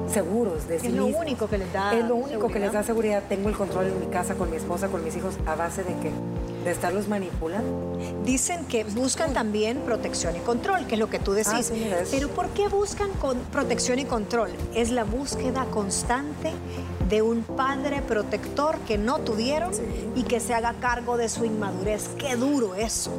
seguros 0.07 0.67
de 0.67 0.79
sí 0.79 0.87
Es 0.87 0.93
lo 0.93 1.05
único 1.05 1.47
que 1.47 1.57
les 1.57 1.71
da 1.73 1.93
Es 1.93 2.05
lo 2.05 2.15
único 2.15 2.47
que 2.49 2.59
les 2.59 2.71
da 2.71 2.83
seguridad. 2.83 3.23
Tengo 3.27 3.49
el 3.49 3.55
control 3.55 3.87
en 3.87 3.99
mi 3.99 4.07
casa, 4.07 4.35
con 4.35 4.49
mi 4.49 4.57
esposa, 4.57 4.87
con 4.87 5.03
mis 5.03 5.15
hijos, 5.15 5.35
a 5.45 5.55
base 5.55 5.83
de 5.83 5.93
que 5.95 6.11
de 6.63 6.71
estarlos 6.71 7.07
manipulando. 7.07 7.97
Dicen 8.23 8.65
que 8.65 8.83
buscan 8.83 9.33
también 9.33 9.79
protección 9.79 10.35
y 10.35 10.39
control, 10.39 10.87
que 10.87 10.95
es 10.95 10.99
lo 10.99 11.09
que 11.09 11.19
tú 11.19 11.33
decís. 11.33 11.71
Ah, 11.71 12.03
Pero 12.09 12.29
¿por 12.29 12.49
qué 12.49 12.67
buscan 12.67 13.11
con 13.13 13.39
protección 13.51 13.99
y 13.99 14.05
control? 14.05 14.51
Es 14.73 14.91
la 14.91 15.03
búsqueda 15.03 15.65
constante 15.65 16.51
de 17.09 17.21
un 17.21 17.43
padre 17.43 18.01
protector 18.01 18.79
que 18.87 18.97
no 18.97 19.19
tuvieron 19.19 19.71
y 20.15 20.23
que 20.23 20.39
se 20.39 20.53
haga 20.53 20.73
cargo 20.79 21.17
de 21.17 21.29
su 21.29 21.45
inmadurez. 21.45 22.09
Qué 22.17 22.35
duro 22.35 22.75
eso. 22.75 23.11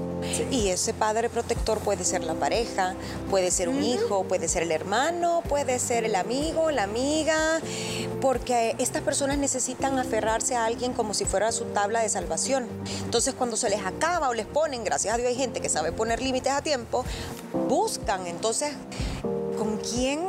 Y 0.51 0.69
ese 0.69 0.95
padre 0.95 1.29
protector 1.29 1.79
puede 1.79 2.05
ser 2.05 2.25
la 2.25 2.35
pareja, 2.35 2.95
puede 3.31 3.51
ser 3.51 3.69
un 3.69 3.83
hijo, 3.83 4.25
puede 4.25 4.49
ser 4.49 4.63
el 4.63 4.73
hermano, 4.73 5.43
puede 5.49 5.79
ser 5.79 6.05
el 6.05 6.15
amigo, 6.15 6.71
la 6.71 6.85
amiga, 6.85 7.61
porque 8.21 8.75
estas 8.79 9.03
personas 9.03 9.39
necesitan 9.39 9.99
aferrarse 9.99 10.55
a 10.57 10.65
alguien 10.65 10.93
como 10.93 11.13
si 11.15 11.25
fuera 11.25 11.53
su 11.53 11.65
tabla 11.67 12.01
de 12.01 12.09
salvación. 12.09 12.67
Entonces 13.05 13.34
cuando 13.35 13.57
se 13.57 13.69
les 13.71 13.85
acaba 13.85 14.29
o 14.29 14.35
les 14.35 14.47
ponen, 14.47 14.85
gracias 14.85 15.15
a 15.15 15.17
Dios 15.17 15.29
hay 15.29 15.37
gente 15.37 15.61
que 15.61 15.69
sabe 15.69 15.93
poner 15.93 16.23
límites 16.23 16.53
a 16.53 16.63
tiempo, 16.63 17.05
buscan 17.69 18.27
entonces 18.27 18.73
con 19.57 19.79
quién 19.79 20.21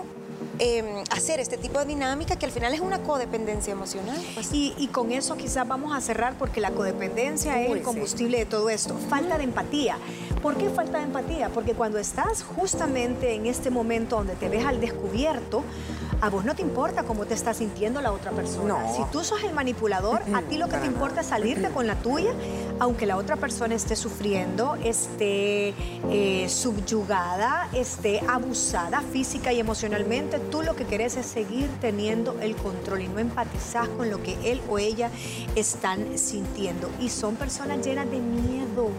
Em, 0.58 1.04
hacer 1.12 1.42
este 1.42 1.58
tipo 1.58 1.80
de 1.80 1.86
dinámica 1.86 2.38
que 2.38 2.46
al 2.46 2.52
final 2.52 2.74
es 2.74 2.80
una 2.80 3.00
codependencia 3.00 3.74
emocional. 3.74 4.18
Pues. 4.34 4.50
Y, 4.54 4.88
con 4.88 5.12
eso 5.12 5.36
quizás 5.36 5.68
vamos 5.68 5.94
a 5.94 6.00
cerrar 6.00 6.36
porque 6.38 6.62
la 6.62 6.72
codependencia 6.72 7.62
es 7.62 7.72
el 7.72 7.82
combustible 7.82 8.38
de 8.38 8.46
todo 8.46 8.70
esto. 8.70 8.96
Falta 9.10 9.38
de 9.38 9.44
empatía. 9.44 9.98
¿Por 10.42 10.56
qué 10.56 10.70
falta 10.70 11.00
de 11.00 11.06
empatía? 11.06 11.50
Porque 11.50 11.74
cuando 11.74 12.00
estás 12.00 12.44
justamente 12.44 13.34
en 13.34 13.48
este 13.48 13.70
momento 13.70 14.18
donde 14.18 14.36
te 14.36 14.48
ves 14.48 14.66
al 14.66 14.80
descubierto, 14.80 15.64
a 16.22 16.30
vos 16.30 16.46
no 16.46 16.56
te 16.56 16.62
importa 16.62 17.04
cómo 17.04 17.26
te 17.26 17.34
está 17.34 17.54
sintiendo 17.54 18.02
la 18.02 18.12
otra 18.12 18.32
persona. 18.32 18.76
Si 18.94 19.04
tú 19.12 19.24
sos 19.24 19.44
el 19.44 19.54
manipulador, 19.54 20.22
a 20.34 20.42
ti 20.42 20.58
lo 20.58 20.68
que 20.68 20.78
te 20.78 20.86
importa 20.86 21.22
es 21.22 21.28
salirte 21.28 21.70
con 21.70 21.88
la 21.88 21.96
tuya, 21.96 22.34
aunque 22.80 23.06
la 23.06 23.18
otra 23.18 23.36
persona 23.36 23.76
esté 23.76 23.96
sufriendo, 23.96 24.76
esté 24.84 25.74
eh, 26.10 26.48
subyugada, 26.50 27.70
esté 27.74 28.22
abusada 28.28 29.02
física 29.02 29.54
y 29.54 29.60
emocionalmente, 29.60 30.40
tú 30.40 30.62
lo 30.62 30.76
que 30.76 30.86
querés 30.86 31.18
es 31.18 31.26
seguir 31.26 31.70
teniendo 31.80 32.38
el 32.42 32.56
control 32.56 33.02
y 33.02 33.08
no 33.08 33.20
empatizás 33.20 33.88
con 33.90 34.10
lo 34.10 34.22
que 34.22 34.38
él 34.52 34.62
o 34.70 34.78
ella 34.78 35.10
están 35.56 36.18
sintiendo. 36.18 36.90
Y 37.00 37.10
son 37.10 37.36
personas 37.36 37.86
llenas 37.86 38.10
de 38.10 38.20
miedo, 38.20 38.90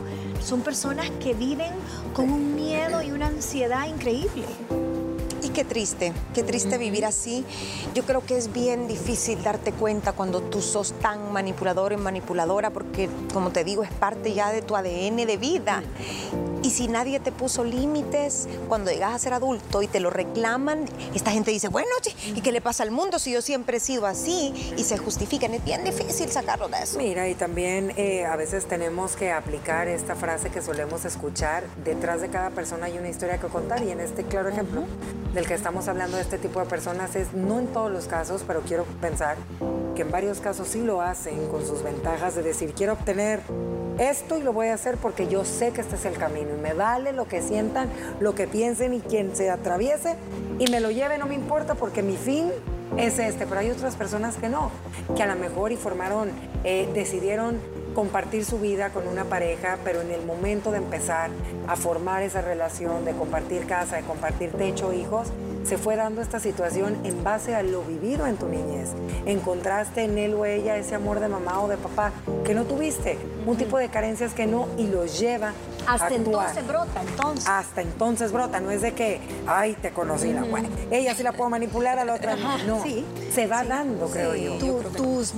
son 0.40 0.61
personas 0.61 1.11
que 1.22 1.35
viven 1.35 1.72
con 2.14 2.31
un 2.31 2.55
miedo 2.55 3.02
y 3.02 3.11
una 3.11 3.26
ansiedad 3.26 3.87
increíble 3.87 4.44
qué 5.57 5.64
triste, 5.64 6.12
qué 6.35 6.42
triste 6.42 6.77
vivir 6.77 7.07
así. 7.07 7.42
Yo 7.95 8.05
creo 8.05 8.21
que 8.21 8.37
es 8.37 8.53
bien 8.53 8.88
difícil 8.88 9.42
darte 9.42 9.73
cuenta 9.73 10.12
cuando 10.12 10.42
tú 10.42 10.61
sos 10.61 10.92
tan 11.01 11.33
manipulador 11.33 11.95
y 11.95 11.97
manipuladora, 11.97 12.69
porque 12.69 13.09
como 13.33 13.53
te 13.53 13.64
digo, 13.64 13.83
es 13.83 13.90
parte 13.90 14.35
ya 14.35 14.53
de 14.53 14.61
tu 14.61 14.77
ADN 14.77 15.16
de 15.16 15.38
vida. 15.38 15.83
Y 16.62 16.71
si 16.71 16.88
nadie 16.88 17.21
te 17.21 17.33
puso 17.33 17.64
límites, 17.64 18.49
cuando 18.69 18.90
llegas 18.90 19.14
a 19.14 19.19
ser 19.19 19.33
adulto 19.33 19.83
y 19.83 19.87
te 19.87 19.99
lo 19.99 20.11
reclaman, 20.11 20.85
esta 21.14 21.31
gente 21.31 21.53
dice, 21.53 21.69
bueno, 21.69 21.88
¿y 22.35 22.40
qué 22.42 22.53
le 22.53 22.61
pasa 22.61 22.83
al 22.83 22.90
mundo 22.90 23.19
si 23.19 23.33
yo 23.33 23.40
siempre 23.40 23.79
he 23.79 23.81
sido 23.81 24.05
así? 24.05 24.53
Y 24.77 24.85
se 24.85 24.99
justifican. 24.99 25.55
Es 25.55 25.64
bien 25.64 25.85
difícil 25.85 26.29
sacarlo 26.29 26.69
de 26.69 26.83
eso. 26.83 26.99
Mira, 26.99 27.29
y 27.29 27.35
también 27.35 27.95
eh, 27.97 28.27
a 28.27 28.37
veces 28.37 28.66
tenemos 28.66 29.16
que 29.16 29.33
aplicar 29.33 29.88
esta 29.88 30.16
frase 30.16 30.51
que 30.51 30.61
solemos 30.61 31.07
escuchar, 31.07 31.64
detrás 31.83 32.21
de 32.21 32.29
cada 32.29 32.51
persona 32.51 32.87
hay 32.87 32.99
una 32.99 33.09
historia 33.09 33.38
que 33.38 33.47
contar 33.47 33.83
y 33.83 33.90
en 33.90 34.01
este 34.01 34.25
claro 34.25 34.51
ejemplo 34.51 34.83
del 35.33 35.45
que 35.46 35.54
estamos 35.54 35.87
hablando 35.87 36.16
de 36.16 36.22
este 36.22 36.38
tipo 36.38 36.61
de 36.61 36.66
personas 36.66 37.14
es, 37.14 37.32
no 37.32 37.61
en 37.61 37.68
todos 37.68 37.90
los 37.90 38.06
casos, 38.06 38.42
pero 38.46 38.61
quiero 38.62 38.85
pensar 39.00 39.37
que 39.94 40.02
en 40.02 40.11
varios 40.11 40.40
casos 40.40 40.68
sí 40.68 40.82
lo 40.82 41.00
hacen 41.00 41.46
con 41.48 41.64
sus 41.64 41.82
ventajas 41.82 42.35
de 42.35 42.42
decir, 42.42 42.74
quiero 42.74 42.94
obtener 42.94 43.40
esto 43.98 44.37
y 44.37 44.42
lo 44.42 44.52
voy 44.52 44.68
a 44.68 44.74
hacer 44.74 44.96
porque 44.96 45.28
yo 45.28 45.44
sé 45.44 45.70
que 45.70 45.80
este 45.80 45.94
es 45.94 46.04
el 46.04 46.14
camino 46.14 46.50
y 46.56 46.61
me 46.61 46.74
vale 46.74 47.12
lo 47.12 47.26
que 47.28 47.40
sientan, 47.42 47.88
lo 48.20 48.35
que 48.35 48.46
piensen 48.48 48.92
y 48.92 49.00
quien 49.00 49.35
se 49.37 49.48
atraviese 49.48 50.16
y 50.59 50.70
me 50.70 50.80
lo 50.80 50.90
lleve, 50.90 51.16
no 51.16 51.26
me 51.26 51.35
importa 51.35 51.76
porque 51.76 52.02
mi 52.02 52.16
fin 52.16 52.50
es 52.96 53.18
este, 53.18 53.46
pero 53.46 53.61
hay 53.61 53.70
otras 53.70 53.94
personas 53.94 54.37
que 54.37 54.48
no, 54.48 54.70
que 55.16 55.22
a 55.22 55.26
lo 55.26 55.37
mejor 55.37 55.70
y 55.70 55.76
formaron, 55.76 56.30
eh, 56.64 56.90
decidieron 56.92 57.59
compartir 57.96 58.44
su 58.44 58.59
vida 58.59 58.90
con 58.90 59.09
una 59.09 59.24
pareja, 59.24 59.78
pero 59.82 60.02
en 60.02 60.11
el 60.11 60.22
momento 60.22 60.70
de 60.70 60.76
empezar 60.76 61.30
a 61.66 61.76
formar 61.76 62.22
esa 62.22 62.42
relación, 62.42 63.06
de 63.06 63.12
compartir 63.12 63.66
casa, 63.66 63.96
de 63.96 64.02
compartir 64.02 64.52
techo, 64.52 64.92
hijos, 64.92 65.28
se 65.64 65.78
fue 65.78 65.96
dando 65.96 66.20
esta 66.20 66.38
situación 66.38 66.98
en 67.04 67.24
base 67.24 67.54
a 67.54 67.62
lo 67.62 67.82
vivido 67.82 68.26
en 68.26 68.37
tu 68.37 68.48
niñez. 68.48 68.90
Encontraste 69.24 70.04
en 70.04 70.18
él 70.18 70.35
o 70.35 70.44
ella 70.44 70.76
ese 70.76 70.94
amor 70.94 71.20
de 71.20 71.28
mamá 71.28 71.62
o 71.62 71.68
de 71.68 71.78
papá 71.78 72.12
que 72.44 72.54
no 72.54 72.64
tuviste, 72.64 73.16
un 73.46 73.56
tipo 73.56 73.78
de 73.78 73.88
carencias 73.88 74.35
que 74.35 74.46
no, 74.46 74.68
y 74.76 74.88
los 74.88 75.18
lleva 75.18 75.54
hasta 75.87 76.14
entonces 76.14 76.66
brota, 76.66 77.00
entonces. 77.00 77.48
Hasta 77.48 77.80
entonces 77.80 78.32
brota, 78.32 78.61
no 78.61 78.70
es 78.70 78.82
de 78.82 78.92
que, 78.92 79.20
ay, 79.46 79.74
te 79.80 79.90
conocí 79.90 80.32
la 80.32 80.42
buena. 80.42 80.68
Ella 80.90 81.14
sí 81.14 81.22
la 81.22 81.32
puedo 81.32 81.48
manipular, 81.48 81.98
a 81.98 82.04
la 82.04 82.14
otra 82.14 82.37
no. 82.66 82.82
Sí. 82.82 83.04
Se 83.32 83.46
va 83.46 83.64
dando, 83.64 84.09
creo 84.09 84.35
yo. 84.35 84.59
tus, 84.90 85.32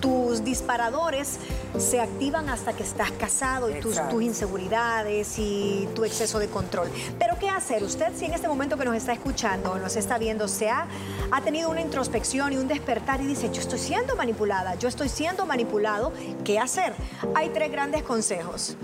tus 0.00 0.44
disparadores 0.44 1.38
se 1.78 2.00
activan 2.00 2.48
hasta 2.48 2.72
que 2.72 2.82
estás 2.82 3.10
casado 3.12 3.70
y 3.70 3.80
tus, 3.80 3.96
tus, 4.08 4.22
inseguridades 4.22 5.38
y 5.38 5.88
tu 5.94 6.04
exceso 6.04 6.38
de 6.38 6.48
control. 6.48 6.88
Pero 7.18 7.38
¿qué 7.38 7.48
hacer? 7.48 7.82
Usted, 7.82 8.12
si 8.16 8.26
en 8.26 8.34
este 8.34 8.48
momento 8.48 8.76
que 8.76 8.84
nos 8.84 8.96
está 8.96 9.12
escuchando, 9.12 9.78
nos 9.78 9.96
está 9.96 10.18
viendo, 10.18 10.48
se 10.48 10.70
ha, 10.70 10.86
ha 11.30 11.40
tenido 11.40 11.70
una 11.70 11.80
introspección 11.80 12.52
y 12.52 12.56
un 12.56 12.68
despertar 12.68 13.20
y 13.20 13.26
dice, 13.26 13.50
yo 13.52 13.60
estoy 13.60 13.78
siendo 13.78 14.16
manipulada, 14.16 14.74
yo 14.76 14.88
estoy 14.88 15.08
siendo 15.08 15.46
manipulado, 15.46 16.12
¿qué 16.44 16.58
hacer? 16.58 16.94
Hay 17.34 17.50
tres 17.50 17.70
grandes 17.70 18.02
consejos 18.02 18.76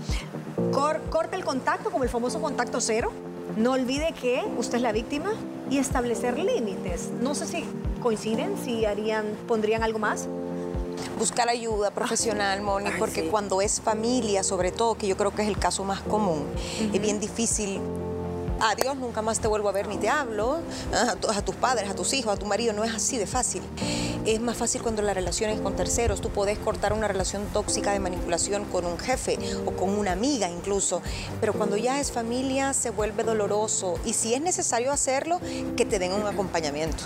corte 0.71 1.35
el 1.35 1.43
contacto 1.43 1.91
como 1.91 2.03
el 2.03 2.09
famoso 2.09 2.41
contacto 2.41 2.79
cero. 2.81 3.11
No 3.57 3.73
olvide 3.73 4.13
que 4.13 4.43
usted 4.57 4.77
es 4.77 4.81
la 4.81 4.91
víctima 4.91 5.33
y 5.69 5.77
establecer 5.77 6.39
límites. 6.39 7.09
No 7.21 7.35
sé 7.35 7.45
si 7.45 7.65
coinciden, 8.01 8.55
si 8.63 8.85
harían, 8.85 9.25
pondrían 9.47 9.83
algo 9.83 9.99
más 9.99 10.27
buscar 11.17 11.49
ayuda 11.49 11.91
profesional, 11.91 12.61
Moni, 12.61 12.89
porque 12.97 13.27
cuando 13.29 13.61
es 13.61 13.81
familia, 13.81 14.43
sobre 14.43 14.71
todo, 14.71 14.95
que 14.95 15.07
yo 15.07 15.17
creo 15.17 15.33
que 15.33 15.43
es 15.43 15.47
el 15.47 15.57
caso 15.57 15.83
más 15.83 16.01
común, 16.01 16.45
es 16.93 17.01
bien 17.01 17.19
difícil 17.19 17.79
adiós, 18.61 18.95
nunca 18.97 19.21
más 19.21 19.39
te 19.39 19.47
vuelvo 19.47 19.69
a 19.69 19.71
ver 19.71 19.87
ni 19.87 19.97
te 19.97 20.09
hablo, 20.09 20.59
a, 21.29 21.41
tus 21.41 21.55
padres, 21.55 21.89
a 21.89 21.95
tus 21.95 22.13
hijos, 22.13 22.33
a 22.33 22.37
tu 22.37 22.45
marido, 22.45 22.73
no 22.73 22.83
es 22.83 22.93
así 22.93 23.17
de 23.17 23.27
fácil. 23.27 23.61
Es 24.25 24.39
más 24.39 24.55
fácil 24.55 24.83
cuando 24.83 25.01
la 25.01 25.13
relación 25.13 25.49
es 25.49 25.59
con 25.59 25.75
terceros, 25.75 26.21
tú 26.21 26.29
podés 26.29 26.59
cortar 26.59 26.93
una 26.93 27.07
relación 27.07 27.45
tóxica 27.53 27.91
de 27.91 27.99
manipulación 27.99 28.65
con 28.65 28.85
un 28.85 28.99
jefe 28.99 29.39
o 29.65 29.71
con 29.71 29.89
una 29.89 30.11
amiga 30.11 30.49
incluso, 30.49 31.01
pero 31.39 31.53
cuando 31.53 31.75
ya 31.75 31.99
es 31.99 32.11
familia 32.11 32.73
se 32.73 32.91
vuelve 32.91 33.23
doloroso. 33.23 33.95
Y 34.05 34.13
si 34.13 34.35
es 34.35 34.41
necesario 34.41 34.91
hacerlo, 34.91 35.39
que 35.75 35.85
te 35.85 35.97
den 35.97 36.13
un 36.13 36.27
acompañamiento. 36.27 37.03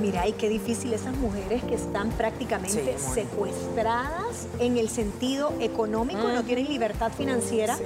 Mira, 0.00 0.28
y 0.28 0.32
qué 0.32 0.48
difícil 0.48 0.92
esas 0.92 1.16
mujeres 1.16 1.62
que 1.64 1.74
están 1.74 2.10
prácticamente 2.10 2.96
secuestradas 2.98 4.46
en 4.60 4.76
el 4.76 4.88
sentido 4.88 5.52
económico, 5.60 6.28
no 6.28 6.42
mm. 6.42 6.46
tienen 6.46 6.68
libertad 6.68 7.10
financiera 7.10 7.78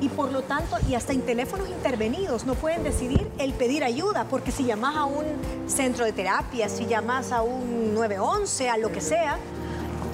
y 0.00 0.08
por 0.08 0.32
lo 0.32 0.42
tanto, 0.42 0.76
y 0.88 0.94
hasta 0.94 1.12
en 1.12 1.22
teléfonos 1.22 1.68
intervenidos, 1.68 2.44
no 2.44 2.54
pueden 2.54 2.82
decidir 2.82 3.30
el 3.38 3.52
pedir 3.54 3.84
ayuda, 3.84 4.26
porque 4.28 4.52
si 4.52 4.64
llamas 4.64 4.96
a 4.96 5.04
un 5.04 5.24
centro 5.66 6.04
de 6.04 6.12
terapia, 6.12 6.68
si 6.68 6.86
llamas 6.86 7.32
a 7.32 7.42
un 7.42 7.94
911, 7.94 8.68
a 8.68 8.76
lo 8.76 8.92
que 8.92 9.00
sea, 9.00 9.38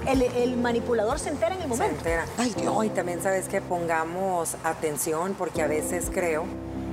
el, 0.06 0.56
manipulador 0.56 1.18
se 1.18 1.30
entera 1.30 1.54
en 1.54 1.62
el 1.62 1.68
momento. 1.68 1.94
Se 1.94 1.98
entera. 1.98 2.26
Ay, 2.36 2.52
Dios. 2.56 2.84
y 2.84 2.88
también 2.90 3.22
sabes 3.22 3.48
que 3.48 3.60
pongamos 3.60 4.56
atención, 4.64 5.34
porque 5.36 5.62
a 5.62 5.66
veces 5.66 6.10
creo 6.12 6.44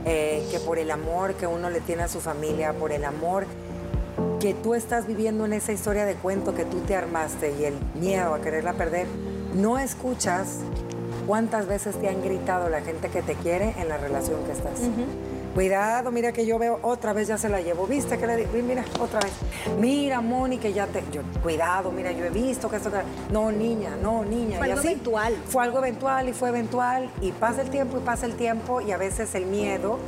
eh, 0.05 0.47
que 0.51 0.59
por 0.59 0.79
el 0.79 0.91
amor 0.91 1.35
que 1.35 1.47
uno 1.47 1.69
le 1.69 1.81
tiene 1.81 2.03
a 2.03 2.07
su 2.07 2.21
familia, 2.21 2.73
por 2.73 2.91
el 2.91 3.05
amor 3.05 3.45
que 4.39 4.53
tú 4.53 4.73
estás 4.73 5.05
viviendo 5.05 5.45
en 5.45 5.53
esa 5.53 5.73
historia 5.73 6.05
de 6.05 6.15
cuento 6.15 6.55
que 6.55 6.65
tú 6.65 6.79
te 6.81 6.95
armaste 6.95 7.53
y 7.59 7.65
el 7.65 7.77
miedo 7.95 8.33
a 8.33 8.41
quererla 8.41 8.73
perder, 8.73 9.07
no 9.53 9.77
escuchas 9.77 10.59
¿Cuántas 11.29 11.67
veces 11.67 11.95
te 12.01 12.09
han 12.09 12.23
gritado 12.23 12.69
la 12.69 12.81
gente 12.81 13.07
que 13.09 13.21
te 13.21 13.35
quiere 13.35 13.75
en 13.77 13.87
la 13.87 13.97
relación 13.97 14.43
que 14.45 14.51
estás? 14.51 14.79
Cuidado, 15.53 16.09
mira 16.09 16.31
que 16.31 16.43
yo 16.43 16.57
veo 16.57 16.79
otra 16.81 17.13
vez 17.13 17.27
ya 17.27 17.37
se 17.37 17.49
la 17.49 17.61
llevo. 17.61 17.85
¿Viste 17.85 18.17
que 18.17 18.25
le 18.25 18.35
digo? 18.35 18.49
Mira, 18.63 18.83
otra 18.99 19.19
vez. 19.19 19.33
Mira, 19.79 20.21
Moni, 20.21 20.57
que 20.57 20.73
ya 20.73 20.87
te. 20.87 21.03
cuidado, 21.43 21.91
mira, 21.91 22.11
yo 22.13 22.25
he 22.25 22.31
visto 22.31 22.67
que 22.67 22.77
esto. 22.77 22.89
No, 23.31 23.51
niña, 23.51 23.91
no, 24.01 24.25
niña. 24.25 24.57
Fue 24.57 24.71
algo 24.71 24.81
eventual. 24.81 25.37
Fue 25.47 25.63
algo 25.63 25.77
eventual 25.77 26.29
y 26.29 26.33
fue 26.33 26.49
eventual. 26.49 27.11
Y 27.21 27.31
pasa 27.31 27.61
el 27.61 27.69
tiempo 27.69 27.99
y 27.99 27.99
pasa 27.99 28.25
el 28.25 28.33
tiempo 28.33 28.81
y 28.81 28.91
a 28.91 28.97
veces 28.97 29.35
el 29.35 29.45
miedo 29.45 29.99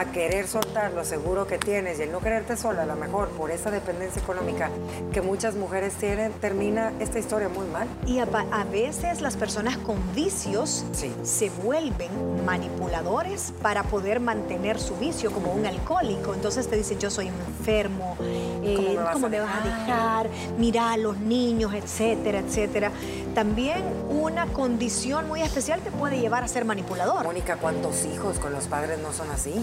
a 0.00 0.06
querer 0.06 0.48
soltar 0.48 0.92
lo 0.92 1.04
seguro 1.04 1.46
que 1.46 1.58
tienes 1.58 1.98
y 1.98 2.02
el 2.02 2.12
no 2.12 2.20
quererte 2.20 2.56
sola, 2.56 2.82
a 2.82 2.86
lo 2.86 2.96
mejor 2.96 3.28
por 3.30 3.50
esa 3.50 3.70
dependencia 3.70 4.20
económica 4.20 4.70
que 5.12 5.22
muchas 5.22 5.54
mujeres 5.54 5.94
tienen, 5.94 6.32
termina 6.32 6.92
esta 7.00 7.18
historia 7.18 7.48
muy 7.48 7.66
mal. 7.66 7.86
Y 8.06 8.18
a, 8.18 8.26
veces 8.64 9.20
las 9.20 9.36
personas 9.36 9.76
con 9.78 9.96
vicios 10.14 10.84
se 11.22 11.50
vuelven 11.50 12.44
manipuladores 12.44 13.52
para 13.62 13.84
poder 13.84 14.20
mantener 14.20 14.80
su 14.80 14.96
vicio, 14.96 15.30
como 15.30 15.52
un 15.52 15.66
alcohólico. 15.66 16.34
Entonces 16.34 16.68
te 16.68 16.76
dice, 16.76 16.96
yo 16.98 17.10
soy 17.10 17.28
enfermo, 17.28 18.16
eh, 18.20 18.98
¿cómo, 19.12 19.28
me 19.28 19.38
vas, 19.40 19.54
a 19.54 19.64
dejar? 19.64 20.28
Mira 20.58 20.92
a 20.92 20.96
los 20.96 21.18
niños, 21.18 21.72
etcétera, 21.74 22.40
etcétera. 22.40 22.90
También 23.34 23.82
una 24.10 24.46
condición 24.46 25.26
muy 25.26 25.42
especial 25.42 25.80
te 25.80 25.90
puede 25.90 26.20
llevar 26.20 26.44
a 26.44 26.48
ser 26.48 26.64
manipulador. 26.64 27.24
Mónica, 27.24 27.56
¿cuántos 27.56 28.04
hijos 28.04 28.38
con 28.38 28.52
los 28.52 28.68
padres 28.68 29.00
no 29.00 29.12
son 29.12 29.28
así? 29.32 29.54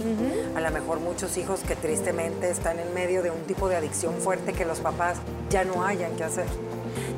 A 0.56 0.60
lo 0.60 0.72
mejor 0.72 1.00
muchos 1.00 1.38
hijos 1.38 1.62
que 1.62 1.78
tristemente 1.78 2.50
están 2.50 2.80
en 2.80 2.94
medio 2.94 3.24
de 3.24 3.32
un 3.32 3.44
tipo 3.44 3.70
de 3.70 3.78
adicción 3.78 4.16
fuerte 4.16 4.52
que 4.52 4.66
los 4.66 4.80
papás 4.80 5.20
ya 5.50 5.64
no 5.64 5.86
hayan 5.86 6.18
que 6.18 6.26
hacer. 6.26 6.48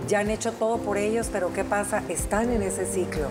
Ya 0.07 0.19
han 0.19 0.29
hecho 0.29 0.51
todo 0.51 0.77
por 0.77 0.97
ellos, 0.97 1.29
pero 1.31 1.51
¿qué 1.53 1.63
pasa? 1.63 2.03
Están 2.07 2.51
en 2.51 2.61
ese 2.61 2.85
ciclo 2.85 3.29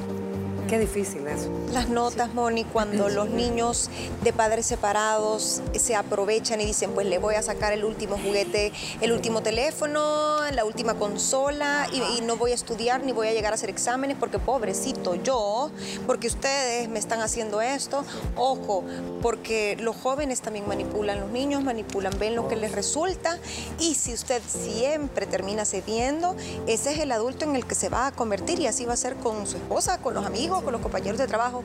Qué 0.73 0.79
difícil 0.79 1.27
eso. 1.27 1.51
Las 1.75 1.91
notas, 1.91 2.33
Moni, 2.33 2.65
cuando 2.65 3.11
los 3.11 3.29
niños 3.29 3.91
de 4.25 4.33
padres 4.33 4.65
separados 4.65 5.61
se 5.79 5.95
aprovechan 5.95 6.63
y 6.63 6.65
dicen, 6.65 6.93
pues 6.93 7.07
le 7.07 7.19
voy 7.19 7.35
a 7.35 7.43
sacar 7.43 7.75
el 7.75 7.85
último 7.85 8.17
juguete, 8.17 8.73
el 9.03 9.13
último 9.13 9.43
teléfono, 9.43 10.39
la 10.51 10.65
última 10.65 10.95
consola 10.95 11.87
y, 11.93 12.23
no 12.23 12.39
voy 12.39 12.53
a 12.53 12.55
estudiar 12.55 13.05
ni 13.05 13.13
voy 13.13 13.29
a 13.29 13.33
llegar 13.35 13.53
a 13.53 13.57
hacer 13.57 13.69
exámenes 13.69 14.17
porque 14.19 14.39
pobrecito 14.39 15.15
yo, 15.15 15.71
porque 16.07 16.29
ustedes 16.29 16.89
me 16.89 16.99
están 16.99 17.21
haciendo 17.21 17.61
esto. 17.61 18.03
Ojo, 18.37 18.83
porque 19.21 19.77
los 19.79 19.95
jóvenes 19.95 20.41
también 20.41 20.67
manipulan, 20.67 21.21
los 21.21 21.29
niños 21.29 21.63
manipulan, 21.63 22.19
ven 22.19 22.35
lo 22.35 22.49
que 22.49 22.57
les 22.57 22.73
resulta 22.73 23.39
y 23.79 23.95
si 23.95 24.15
usted 24.15 24.41
siempre 24.47 25.27
termina 25.27 25.67
cediendo, 25.67 26.35
ese 26.67 26.93
es 26.93 26.99
el 27.01 27.13
adulto 27.13 27.45
en 27.45 27.57
el 27.57 27.67
que 27.67 27.75
se 27.75 27.91
va 27.91 28.07
a 28.07 28.13
convertir 28.13 28.59
y 28.59 28.69
así 28.69 28.87
va 28.87 28.95
a 28.95 28.97
ser 28.97 29.17
con 29.17 29.47
su 29.47 29.59
esposa, 29.59 29.99
con 29.99 30.15
los 30.15 30.25
amigos 30.25 30.62
con 30.63 30.73
los 30.73 30.81
compañeros 30.81 31.19
de 31.19 31.27
trabajo, 31.27 31.65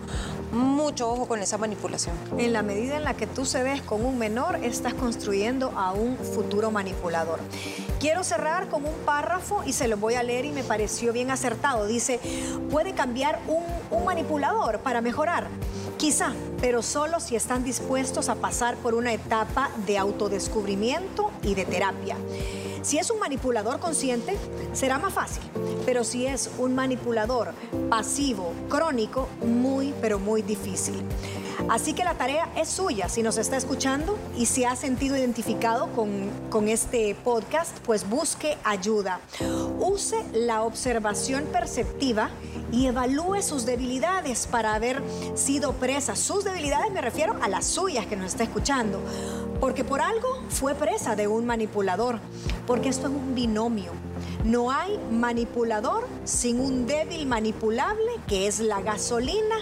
mucho 0.52 1.10
ojo 1.10 1.28
con 1.28 1.40
esa 1.40 1.58
manipulación. 1.58 2.16
En 2.38 2.54
la 2.54 2.62
medida 2.62 2.98
en 2.98 3.04
la 3.04 3.14
que 3.14 3.28
tú 3.28 3.46
cedes 3.46 3.82
con 3.82 4.06
un 4.06 4.18
menor, 4.18 4.58
estás 4.64 4.94
construyendo 4.94 5.72
a 5.76 5.92
un 5.94 6.18
futuro 6.18 6.72
manipulador. 6.72 7.40
Quiero 8.00 8.24
cerrar 8.24 8.70
con 8.70 8.86
un 8.86 8.94
párrafo 9.06 9.64
y 9.66 9.74
se 9.74 9.88
lo 9.88 9.98
voy 9.98 10.16
a 10.16 10.24
leer 10.24 10.46
y 10.46 10.52
me 10.52 10.64
pareció 10.64 11.14
bien 11.14 11.32
acertado. 11.32 11.88
Dice, 11.88 12.20
puede 12.70 12.94
cambiar 12.94 13.40
un, 13.48 13.64
un 13.98 14.06
manipulador 14.06 14.80
para 14.80 15.02
mejorar. 15.02 15.48
Quizá, 15.98 16.34
pero 16.62 16.84
solo 16.84 17.20
si 17.20 17.36
están 17.36 17.64
dispuestos 17.64 18.30
a 18.30 18.36
pasar 18.36 18.76
por 18.78 18.94
una 18.94 19.14
etapa 19.14 19.72
de 19.88 19.98
autodescubrimiento 19.98 21.32
y 21.42 21.56
de 21.56 21.66
terapia. 21.66 22.16
Si 22.88 22.98
es 22.98 23.12
un 23.12 23.20
manipulador 23.20 23.82
consciente, 23.82 24.38
será 24.72 24.98
más 24.98 25.12
fácil, 25.12 25.44
pero 25.86 26.06
si 26.06 26.26
es 26.26 26.50
un 26.58 26.74
manipulador 26.74 27.54
pasivo, 27.90 28.54
crónico, 28.70 29.28
muy, 29.46 29.94
pero 30.00 30.20
muy 30.20 30.42
difícil. 30.42 31.04
Así 31.68 31.92
que 31.92 32.06
la 32.06 32.14
tarea 32.14 32.48
es 32.56 32.70
suya. 32.70 33.10
Si 33.10 33.24
nos 33.24 33.38
está 33.38 33.58
escuchando 33.58 34.18
y 34.38 34.46
se 34.46 34.66
ha 34.66 34.78
sentido 34.78 35.18
identificado 35.18 35.92
con, 35.92 36.30
con 36.50 36.70
este 36.70 37.14
podcast, 37.26 37.78
pues 37.80 38.10
busque 38.10 38.58
ayuda. 38.64 39.20
Use 39.80 40.24
la 40.32 40.64
observación 40.64 41.44
perceptiva 41.52 42.30
y 42.72 42.86
evalúe 42.86 43.42
sus 43.42 43.66
debilidades 43.66 44.48
para 44.48 44.76
haber 44.76 45.02
sido 45.36 45.74
presa. 45.74 46.16
Sus 46.16 46.46
debilidades 46.46 46.90
me 46.94 47.02
refiero 47.02 47.36
a 47.42 47.50
las 47.50 47.66
suyas 47.66 48.06
que 48.06 48.16
nos 48.16 48.28
está 48.28 48.44
escuchando. 48.44 49.02
Porque 49.60 49.84
por 49.84 50.02
algo 50.02 50.42
fue 50.50 50.76
presa 50.76 51.16
de 51.16 51.28
un 51.28 51.46
manipulador. 51.46 52.20
Porque 52.66 52.90
esto 52.90 53.08
es 53.08 53.14
un 53.14 53.34
binomio. 53.34 53.92
No 54.44 54.72
hay 54.72 55.00
manipulador 55.12 56.08
sin 56.26 56.60
un 56.60 56.86
débil 56.86 57.26
manipulable 57.26 58.12
que 58.28 58.48
es 58.48 58.60
la 58.60 58.82
gasolina 58.82 59.58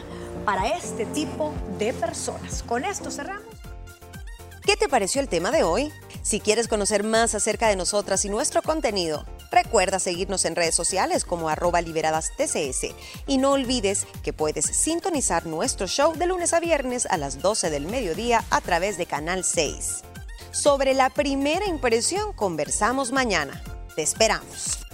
para 0.46 0.70
este 0.70 1.06
tipo 1.06 1.54
de 1.80 1.94
personas. 1.94 2.64
Con 2.64 2.86
esto 2.86 3.10
cerramos. 3.10 3.56
¿Qué 4.64 4.76
te 4.76 4.90
pareció 4.90 5.22
el 5.22 5.30
tema 5.30 5.52
de 5.52 5.64
hoy? 5.64 5.92
Si 6.22 6.40
quieres 6.40 6.68
conocer 6.68 7.04
más 7.04 7.36
acerca 7.36 7.68
de 7.68 7.76
nosotras 7.76 8.26
y 8.26 8.30
nuestro 8.30 8.64
contenido, 8.64 9.26
recuerda 9.56 10.00
seguirnos 10.00 10.46
en 10.46 10.56
redes 10.56 10.76
sociales 10.76 11.26
como 11.26 11.50
arroba 11.50 11.82
liberadas 11.82 12.32
TCS 12.38 12.94
y 13.26 13.38
no 13.40 13.54
olvides 13.54 14.06
que 14.22 14.34
puedes 14.34 14.66
sintonizar 14.66 15.48
nuestro 15.48 15.88
show 15.88 16.14
de 16.14 16.28
lunes 16.28 16.54
a 16.54 16.60
viernes 16.60 17.08
a 17.08 17.18
las 17.18 17.42
12 17.42 17.70
del 17.70 17.88
mediodía 17.88 18.44
a 18.52 18.62
través 18.62 18.98
de 18.98 19.06
Canal 19.08 19.44
6. 19.44 20.04
Sobre 20.52 20.94
la 20.94 21.10
primera 21.10 21.66
impresión 21.66 22.34
conversamos 22.34 23.12
mañana. 23.12 23.64
Te 23.96 24.04
esperamos. 24.04 24.85